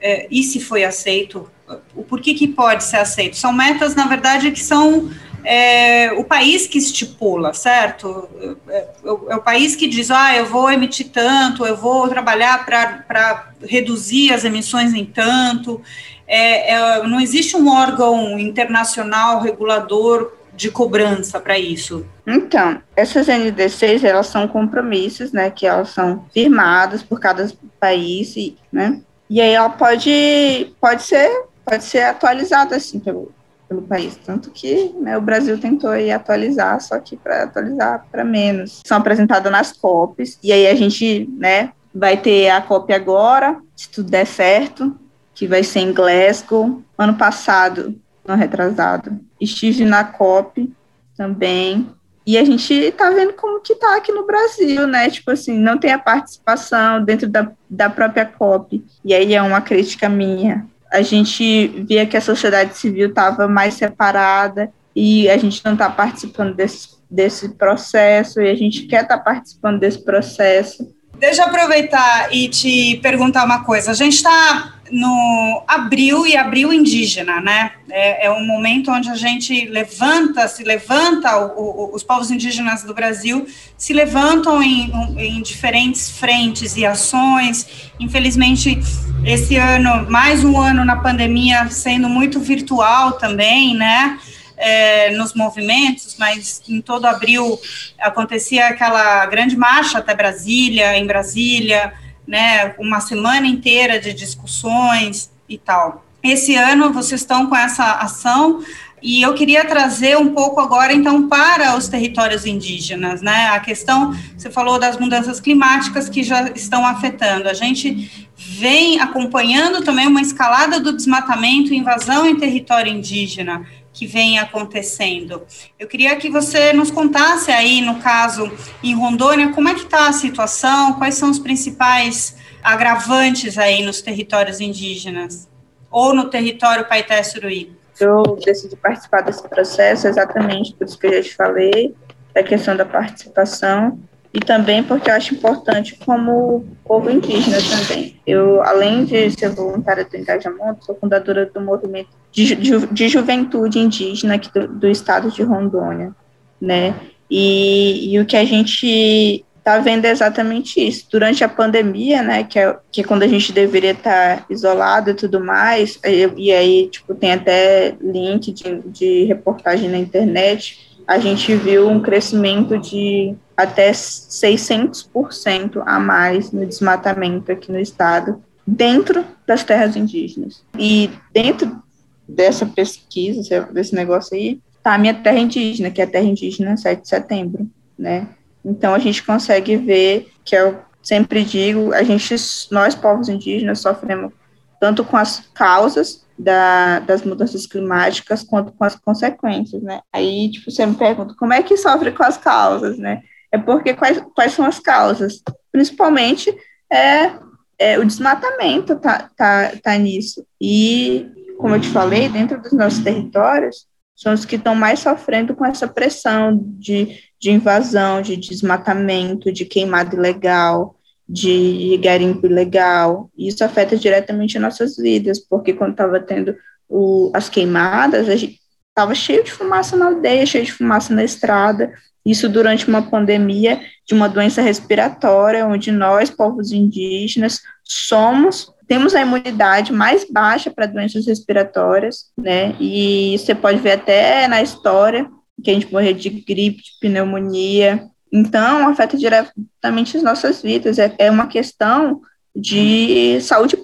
é, 0.00 0.26
e 0.30 0.42
se 0.42 0.60
foi 0.60 0.84
aceito, 0.84 1.50
o 1.94 2.02
porquê 2.02 2.34
que 2.34 2.46
pode 2.46 2.84
ser 2.84 2.98
aceito. 2.98 3.36
São 3.36 3.52
metas, 3.52 3.94
na 3.94 4.06
verdade, 4.06 4.50
que 4.52 4.60
são 4.60 5.10
é, 5.44 6.12
o 6.12 6.24
país 6.24 6.66
que 6.66 6.78
estipula, 6.78 7.52
certo? 7.54 8.28
É, 8.68 8.72
é, 8.72 8.88
é, 9.04 9.36
o 9.36 9.42
país 9.42 9.74
que 9.74 9.86
diz, 9.86 10.10
ah, 10.10 10.36
eu 10.36 10.46
vou 10.46 10.70
emitir 10.70 11.08
tanto, 11.08 11.66
eu 11.66 11.76
vou 11.76 12.08
trabalhar 12.08 12.64
para 12.66 13.50
reduzir 13.62 14.32
as 14.32 14.44
emissões 14.44 14.92
em 14.92 15.04
tanto. 15.04 15.80
É, 16.26 16.72
é, 16.72 17.02
não 17.06 17.20
existe 17.20 17.56
um 17.56 17.68
órgão 17.68 18.38
internacional 18.38 19.40
regulador 19.40 20.32
de 20.56 20.70
cobrança 20.70 21.38
para 21.38 21.58
isso? 21.58 22.04
Então, 22.26 22.80
essas 22.96 23.28
NDCs, 23.28 24.02
elas 24.02 24.26
são 24.26 24.48
compromissos, 24.48 25.32
né, 25.32 25.50
que 25.50 25.66
elas 25.66 25.90
são 25.90 26.24
firmadas 26.32 27.02
por 27.02 27.20
cada 27.20 27.46
país, 27.78 28.34
né, 28.72 29.00
e 29.28 29.40
aí 29.40 29.52
ela 29.52 29.70
pode, 29.70 30.74
pode 30.80 31.02
ser, 31.02 31.44
pode 31.64 31.84
ser 31.84 32.02
atualizada, 32.02 32.76
assim, 32.76 32.98
pelo, 32.98 33.32
pelo 33.68 33.82
país. 33.82 34.16
Tanto 34.16 34.50
que 34.50 34.92
né, 35.00 35.18
o 35.18 35.20
Brasil 35.20 35.58
tentou 35.60 35.90
aí 35.90 36.10
atualizar, 36.10 36.80
só 36.80 36.98
que 36.98 37.16
para 37.16 37.44
atualizar 37.44 38.06
para 38.10 38.24
menos. 38.24 38.82
São 38.86 38.98
apresentadas 38.98 39.50
nas 39.50 39.72
COPs, 39.72 40.38
e 40.42 40.52
aí 40.52 40.66
a 40.66 40.74
gente 40.74 41.28
né, 41.36 41.72
vai 41.94 42.16
ter 42.16 42.50
a 42.50 42.60
COP 42.60 42.92
agora, 42.92 43.60
se 43.74 43.88
tudo 43.90 44.10
der 44.10 44.26
certo, 44.26 44.96
que 45.34 45.46
vai 45.46 45.62
ser 45.62 45.80
em 45.80 45.92
Glasgow. 45.92 46.82
Ano 46.96 47.14
passado, 47.14 47.94
ano 48.26 48.38
retrasado, 48.38 49.20
estive 49.40 49.84
na 49.84 50.04
COP 50.04 50.72
também. 51.16 51.88
E 52.26 52.36
a 52.36 52.44
gente 52.44 52.74
está 52.74 53.10
vendo 53.10 53.34
como 53.34 53.60
que 53.60 53.72
está 53.72 53.96
aqui 53.96 54.10
no 54.10 54.26
Brasil, 54.26 54.86
né? 54.86 55.08
Tipo 55.08 55.30
assim, 55.30 55.56
não 55.56 55.78
tem 55.78 55.92
a 55.92 55.98
participação 55.98 57.04
dentro 57.04 57.28
da, 57.28 57.52
da 57.70 57.88
própria 57.88 58.26
COP. 58.26 58.84
E 59.04 59.14
aí 59.14 59.32
é 59.32 59.40
uma 59.40 59.60
crítica 59.60 60.08
minha 60.08 60.66
a 60.90 61.02
gente 61.02 61.68
via 61.86 62.06
que 62.06 62.16
a 62.16 62.20
sociedade 62.20 62.76
civil 62.76 63.08
estava 63.08 63.48
mais 63.48 63.74
separada 63.74 64.72
e 64.94 65.28
a 65.28 65.36
gente 65.36 65.62
não 65.64 65.72
está 65.72 65.90
participando 65.90 66.54
desse, 66.54 66.88
desse 67.10 67.50
processo 67.50 68.40
e 68.40 68.48
a 68.48 68.54
gente 68.54 68.82
quer 68.82 69.02
estar 69.02 69.18
tá 69.18 69.24
participando 69.24 69.78
desse 69.78 70.02
processo. 70.04 70.94
Deixa 71.18 71.42
eu 71.42 71.46
aproveitar 71.46 72.32
e 72.32 72.48
te 72.48 72.98
perguntar 73.02 73.44
uma 73.44 73.64
coisa. 73.64 73.90
A 73.90 73.94
gente 73.94 74.14
está 74.14 74.74
no 74.90 75.64
abril 75.66 76.26
e 76.26 76.36
abril 76.36 76.72
indígena, 76.72 77.40
né? 77.40 77.72
É, 77.90 78.26
é, 78.26 78.30
um 78.30 78.46
momento 78.46 78.90
onde 78.90 79.10
a 79.10 79.14
gente 79.14 79.66
levanta, 79.66 80.48
se 80.48 80.62
levanta, 80.64 81.36
o, 81.38 81.90
o, 81.90 81.94
os 81.94 82.02
povos 82.02 82.30
indígenas 82.30 82.82
do 82.82 82.94
Brasil 82.94 83.46
se 83.76 83.92
levantam 83.92 84.62
em, 84.62 84.90
em 85.16 85.42
diferentes 85.42 86.10
frentes 86.10 86.76
e 86.76 86.84
ações. 86.84 87.90
Infelizmente, 87.98 88.78
esse 89.24 89.56
ano, 89.56 90.10
mais 90.10 90.44
um 90.44 90.58
ano 90.60 90.84
na 90.84 90.96
pandemia, 90.96 91.68
sendo 91.70 92.08
muito 92.08 92.40
virtual 92.40 93.12
também, 93.12 93.74
né? 93.74 94.18
É, 94.58 95.10
nos 95.10 95.34
movimentos, 95.34 96.16
mas 96.18 96.62
em 96.66 96.80
todo 96.80 97.04
abril 97.04 97.60
acontecia 98.00 98.68
aquela 98.68 99.26
grande 99.26 99.54
marcha 99.54 99.98
até 99.98 100.14
Brasília, 100.14 100.96
em 100.96 101.06
Brasília, 101.06 101.92
né, 102.26 102.74
uma 102.78 103.00
semana 103.00 103.46
inteira 103.46 104.00
de 104.00 104.12
discussões 104.12 105.30
e 105.48 105.56
tal. 105.56 106.04
Esse 106.22 106.56
ano 106.56 106.92
vocês 106.92 107.20
estão 107.20 107.46
com 107.46 107.54
essa 107.54 107.92
ação 107.92 108.62
e 109.02 109.22
eu 109.22 109.34
queria 109.34 109.64
trazer 109.64 110.16
um 110.16 110.32
pouco 110.32 110.58
agora, 110.58 110.92
então, 110.92 111.28
para 111.28 111.76
os 111.76 111.86
territórios 111.86 112.46
indígenas, 112.46 113.22
né? 113.22 113.48
A 113.50 113.60
questão, 113.60 114.12
você 114.36 114.50
falou 114.50 114.78
das 114.78 114.98
mudanças 114.98 115.38
climáticas 115.38 116.08
que 116.08 116.22
já 116.22 116.50
estão 116.50 116.84
afetando. 116.84 117.48
A 117.48 117.54
gente 117.54 118.28
vem 118.36 118.98
acompanhando 118.98 119.84
também 119.84 120.06
uma 120.06 120.22
escalada 120.22 120.80
do 120.80 120.96
desmatamento 120.96 121.74
invasão 121.74 122.26
em 122.26 122.36
território 122.36 122.92
indígena 122.92 123.64
que 123.96 124.06
vem 124.06 124.38
acontecendo. 124.38 125.42
Eu 125.78 125.88
queria 125.88 126.14
que 126.16 126.28
você 126.28 126.70
nos 126.74 126.90
contasse 126.90 127.50
aí, 127.50 127.80
no 127.80 127.96
caso, 127.98 128.52
em 128.82 128.94
Rondônia, 128.94 129.52
como 129.52 129.70
é 129.70 129.74
que 129.74 129.84
está 129.84 130.06
a 130.06 130.12
situação, 130.12 130.92
quais 130.92 131.14
são 131.14 131.30
os 131.30 131.38
principais 131.38 132.36
agravantes 132.62 133.56
aí 133.56 133.82
nos 133.82 134.02
territórios 134.02 134.60
indígenas, 134.60 135.48
ou 135.90 136.12
no 136.12 136.28
território 136.28 136.84
Paité-Suruí? 136.84 137.74
Eu 137.98 138.38
decidi 138.44 138.76
participar 138.76 139.22
desse 139.22 139.48
processo 139.48 140.06
exatamente 140.06 140.74
por 140.74 140.86
isso 140.86 140.98
que 140.98 141.06
eu 141.06 141.14
já 141.14 141.22
te 141.22 141.34
falei, 141.34 141.94
a 142.34 142.42
questão 142.42 142.76
da 142.76 142.84
participação, 142.84 143.98
e 144.36 144.40
também 144.40 144.82
porque 144.82 145.10
eu 145.10 145.14
acho 145.14 145.34
importante 145.34 145.98
como 146.04 146.66
povo 146.84 147.10
indígena 147.10 147.56
também. 147.56 148.20
Eu, 148.26 148.62
além 148.62 149.06
de 149.06 149.30
ser 149.30 149.48
voluntária 149.48 150.04
do 150.04 150.14
engajamento, 150.14 150.84
sou 150.84 150.94
fundadora 150.94 151.46
do 151.46 151.58
movimento 151.58 152.10
de, 152.30 152.54
de, 152.54 152.86
de 152.88 153.08
juventude 153.08 153.78
indígena 153.78 154.34
aqui 154.34 154.52
do, 154.52 154.68
do, 154.68 154.88
estado 154.88 155.30
de 155.30 155.42
Rondônia, 155.42 156.14
né? 156.60 156.94
E, 157.30 158.12
e 158.12 158.20
o 158.20 158.26
que 158.26 158.36
a 158.36 158.44
gente 158.44 159.42
está 159.56 159.78
vendo 159.78 160.04
é 160.04 160.10
exatamente 160.10 160.86
isso. 160.86 161.06
Durante 161.10 161.42
a 161.42 161.48
pandemia, 161.48 162.22
né, 162.22 162.44
que 162.44 162.58
é, 162.58 162.76
que 162.92 163.00
é 163.00 163.04
quando 163.04 163.22
a 163.22 163.26
gente 163.26 163.54
deveria 163.54 163.92
estar 163.92 164.40
tá 164.40 164.46
isolado 164.50 165.10
e 165.10 165.14
tudo 165.14 165.40
mais, 165.40 165.98
e, 166.04 166.30
e, 166.36 166.52
aí, 166.52 166.88
tipo, 166.88 167.14
tem 167.14 167.32
até 167.32 167.96
link 168.02 168.52
de, 168.52 168.82
de 168.84 169.24
reportagem 169.24 169.88
na 169.88 169.96
internet, 169.96 171.00
a 171.06 171.18
gente 171.18 171.54
viu 171.54 171.88
um 171.88 172.00
crescimento 172.00 172.78
de 172.78 173.34
até 173.56 173.90
600% 173.90 175.82
a 175.86 175.98
mais 175.98 176.52
no 176.52 176.66
desmatamento 176.66 177.50
aqui 177.50 177.72
no 177.72 177.80
estado, 177.80 178.42
dentro 178.66 179.24
das 179.46 179.64
terras 179.64 179.96
indígenas. 179.96 180.62
E 180.78 181.10
dentro 181.32 181.82
dessa 182.28 182.66
pesquisa, 182.66 183.62
desse 183.72 183.94
negócio 183.94 184.36
aí, 184.36 184.60
tá 184.82 184.94
a 184.94 184.98
minha 184.98 185.14
terra 185.14 185.38
indígena, 185.38 185.90
que 185.90 186.00
é 186.00 186.04
a 186.04 186.10
terra 186.10 186.26
indígena 186.26 186.76
7 186.76 187.02
de 187.02 187.08
setembro, 187.08 187.68
né? 187.98 188.28
Então 188.64 188.92
a 188.92 188.98
gente 188.98 189.22
consegue 189.22 189.76
ver 189.76 190.28
que 190.44 190.56
eu 190.56 190.78
sempre 191.02 191.44
digo, 191.44 191.94
a 191.94 192.02
gente, 192.02 192.34
nós 192.70 192.94
povos 192.94 193.28
indígenas 193.28 193.80
sofremos 193.80 194.32
tanto 194.80 195.04
com 195.04 195.16
as 195.16 195.48
causas 195.54 196.26
da, 196.38 196.98
das 196.98 197.22
mudanças 197.22 197.66
climáticas 197.66 198.42
quanto 198.42 198.72
com 198.72 198.84
as 198.84 198.96
consequências, 198.96 199.82
né? 199.82 200.00
Aí, 200.12 200.50
tipo, 200.50 200.70
você 200.70 200.84
me 200.84 200.94
pergunta, 200.94 201.34
como 201.38 201.52
é 201.52 201.62
que 201.62 201.76
sofre 201.76 202.12
com 202.12 202.24
as 202.24 202.36
causas, 202.36 202.98
né? 202.98 203.22
É 203.50 203.58
porque 203.58 203.94
quais, 203.94 204.20
quais 204.34 204.52
são 204.52 204.64
as 204.64 204.78
causas? 204.78 205.42
Principalmente 205.72 206.54
é, 206.92 207.32
é 207.78 207.98
o 207.98 208.04
desmatamento 208.04 208.96
tá, 208.96 209.30
tá, 209.36 209.72
tá 209.82 209.96
nisso. 209.96 210.46
E, 210.60 211.26
como 211.58 211.74
eu 211.74 211.80
te 211.80 211.88
falei, 211.88 212.28
dentro 212.28 212.60
dos 212.60 212.72
nossos 212.72 213.00
territórios, 213.00 213.86
são 214.14 214.32
os 214.32 214.44
que 214.44 214.56
estão 214.56 214.74
mais 214.74 215.00
sofrendo 215.00 215.54
com 215.54 215.64
essa 215.64 215.86
pressão 215.86 216.58
de, 216.78 217.18
de 217.38 217.50
invasão, 217.50 218.22
de 218.22 218.36
desmatamento, 218.36 219.52
de 219.52 219.66
queimada 219.66 220.16
ilegal, 220.16 220.96
de 221.28 221.98
garimpo 222.02 222.46
ilegal. 222.46 223.30
Isso 223.36 223.62
afeta 223.62 223.96
diretamente 223.96 224.58
nossas 224.58 224.96
vidas, 224.96 225.38
porque 225.38 225.74
quando 225.74 225.90
estava 225.92 226.18
tendo 226.18 226.56
o, 226.88 227.30
as 227.34 227.48
queimadas, 227.48 228.28
a 228.28 228.36
gente 228.36 228.58
estava 228.96 229.14
cheio 229.14 229.44
de 229.44 229.52
fumaça 229.52 229.94
na 229.94 230.06
aldeia, 230.06 230.46
cheio 230.46 230.64
de 230.64 230.72
fumaça 230.72 231.14
na 231.14 231.22
estrada. 231.22 231.92
Isso 232.24 232.48
durante 232.48 232.88
uma 232.88 233.02
pandemia 233.02 233.80
de 234.06 234.14
uma 234.14 234.28
doença 234.28 234.62
respiratória, 234.62 235.66
onde 235.66 235.92
nós, 235.92 236.30
povos 236.30 236.72
indígenas, 236.72 237.60
somos 237.84 238.74
temos 238.88 239.16
a 239.16 239.20
imunidade 239.20 239.92
mais 239.92 240.24
baixa 240.30 240.70
para 240.70 240.86
doenças 240.86 241.26
respiratórias, 241.26 242.26
né? 242.38 242.76
E 242.78 243.36
você 243.36 243.52
pode 243.52 243.80
ver 243.80 243.92
até 243.92 244.46
na 244.46 244.62
história 244.62 245.28
que 245.60 245.72
a 245.72 245.74
gente 245.74 245.92
morrer 245.92 246.12
de 246.12 246.30
gripe, 246.30 246.84
de 246.84 246.90
pneumonia, 247.00 248.08
então, 248.32 248.88
afeta 248.88 249.16
diretamente 249.16 250.16
as 250.16 250.22
nossas 250.22 250.62
vidas. 250.62 250.98
É, 250.98 251.14
é 251.18 251.30
uma 251.30 251.46
questão 251.46 252.20
de 252.54 253.40
saúde 253.40 253.76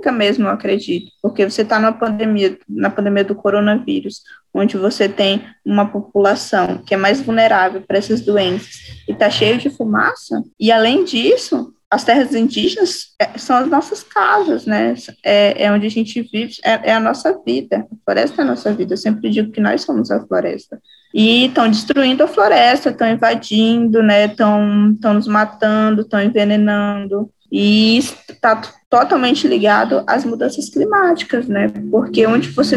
pública 0.00 0.10
mesmo, 0.10 0.46
eu 0.46 0.50
acredito, 0.50 1.12
porque 1.22 1.48
você 1.48 1.62
está 1.62 1.78
na 1.78 1.92
pandemia, 1.92 2.58
na 2.68 2.88
pandemia 2.88 3.22
do 3.22 3.34
coronavírus, 3.34 4.22
onde 4.52 4.76
você 4.76 5.08
tem 5.08 5.44
uma 5.64 5.86
população 5.86 6.78
que 6.78 6.94
é 6.94 6.96
mais 6.96 7.20
vulnerável 7.20 7.82
para 7.82 7.98
essas 7.98 8.22
doenças 8.22 9.02
e 9.06 9.12
está 9.12 9.30
cheio 9.30 9.58
de 9.58 9.70
fumaça, 9.70 10.42
e 10.58 10.72
além 10.72 11.04
disso, 11.04 11.72
as 11.90 12.04
terras 12.04 12.34
indígenas 12.34 13.08
é, 13.18 13.36
são 13.36 13.56
as 13.56 13.68
nossas 13.68 14.02
casas, 14.02 14.64
né? 14.64 14.94
É, 15.24 15.64
é 15.64 15.72
onde 15.72 15.86
a 15.86 15.90
gente 15.90 16.22
vive, 16.22 16.54
é, 16.64 16.90
é, 16.90 16.94
a 16.94 17.00
nossa 17.00 17.36
vida. 17.44 17.84
A 17.90 17.96
floresta 18.04 18.40
é 18.40 18.44
a 18.44 18.46
nossa 18.46 18.72
vida. 18.72 18.92
Eu 18.92 18.96
sempre 18.96 19.28
digo 19.28 19.50
que 19.50 19.60
nós 19.60 19.82
somos 19.82 20.08
a 20.08 20.24
floresta. 20.24 20.80
E 21.12 21.46
estão 21.46 21.68
destruindo 21.68 22.22
a 22.22 22.28
floresta, 22.28 22.90
estão 22.90 23.10
invadindo, 23.10 24.04
né? 24.04 24.26
Estão 24.26 24.94
nos 25.12 25.26
matando, 25.26 26.02
estão 26.02 26.22
envenenando. 26.22 27.28
E 27.50 27.98
está 27.98 28.60
totalmente 28.88 29.48
ligado 29.48 30.04
às 30.06 30.24
mudanças 30.24 30.68
climáticas, 30.68 31.46
né? 31.48 31.68
Porque 31.90 32.26
onde 32.26 32.48
você. 32.50 32.76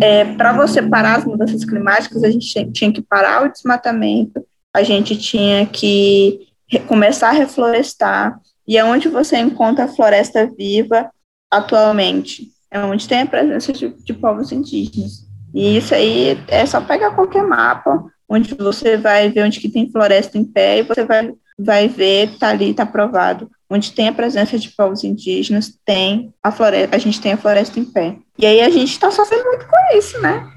É, 0.00 0.24
Para 0.34 0.52
você 0.52 0.82
parar 0.82 1.18
as 1.18 1.24
mudanças 1.24 1.64
climáticas, 1.64 2.24
a 2.24 2.30
gente 2.30 2.72
tinha 2.72 2.92
que 2.92 3.02
parar 3.02 3.44
o 3.44 3.52
desmatamento, 3.52 4.44
a 4.74 4.82
gente 4.82 5.16
tinha 5.16 5.66
que 5.66 6.48
começar 6.86 7.30
a 7.30 7.32
reflorestar, 7.32 8.40
e 8.66 8.78
é 8.78 8.84
onde 8.84 9.08
você 9.08 9.36
encontra 9.36 9.84
a 9.84 9.88
floresta 9.88 10.46
viva 10.46 11.10
atualmente, 11.50 12.48
é 12.70 12.78
onde 12.78 13.08
tem 13.08 13.22
a 13.22 13.26
presença 13.26 13.72
de, 13.72 13.88
de 13.88 14.14
povos 14.14 14.52
indígenas. 14.52 15.28
E 15.52 15.76
isso 15.76 15.92
aí 15.92 16.38
é 16.46 16.64
só 16.64 16.80
pegar 16.80 17.10
qualquer 17.10 17.42
mapa, 17.42 18.04
onde 18.28 18.54
você 18.54 18.96
vai 18.96 19.28
ver 19.28 19.44
onde 19.44 19.58
que 19.58 19.68
tem 19.68 19.90
floresta 19.90 20.38
em 20.38 20.44
pé, 20.44 20.78
e 20.78 20.82
você 20.82 21.04
vai, 21.04 21.32
vai 21.64 21.88
ver, 21.88 22.36
tá 22.38 22.48
ali, 22.48 22.74
tá 22.74 22.86
provado. 22.86 23.50
Onde 23.68 23.92
tem 23.92 24.08
a 24.08 24.12
presença 24.12 24.58
de 24.58 24.70
povos 24.70 25.04
indígenas, 25.04 25.72
tem 25.84 26.32
a 26.42 26.50
floresta, 26.50 26.96
a 26.96 26.98
gente 26.98 27.20
tem 27.20 27.32
a 27.32 27.36
floresta 27.36 27.78
em 27.78 27.84
pé. 27.84 28.16
E 28.38 28.46
aí 28.46 28.60
a 28.60 28.70
gente 28.70 28.90
está 28.90 29.10
sofrendo 29.10 29.44
muito 29.44 29.66
com 29.66 29.96
isso, 29.98 30.20
né? 30.20 30.50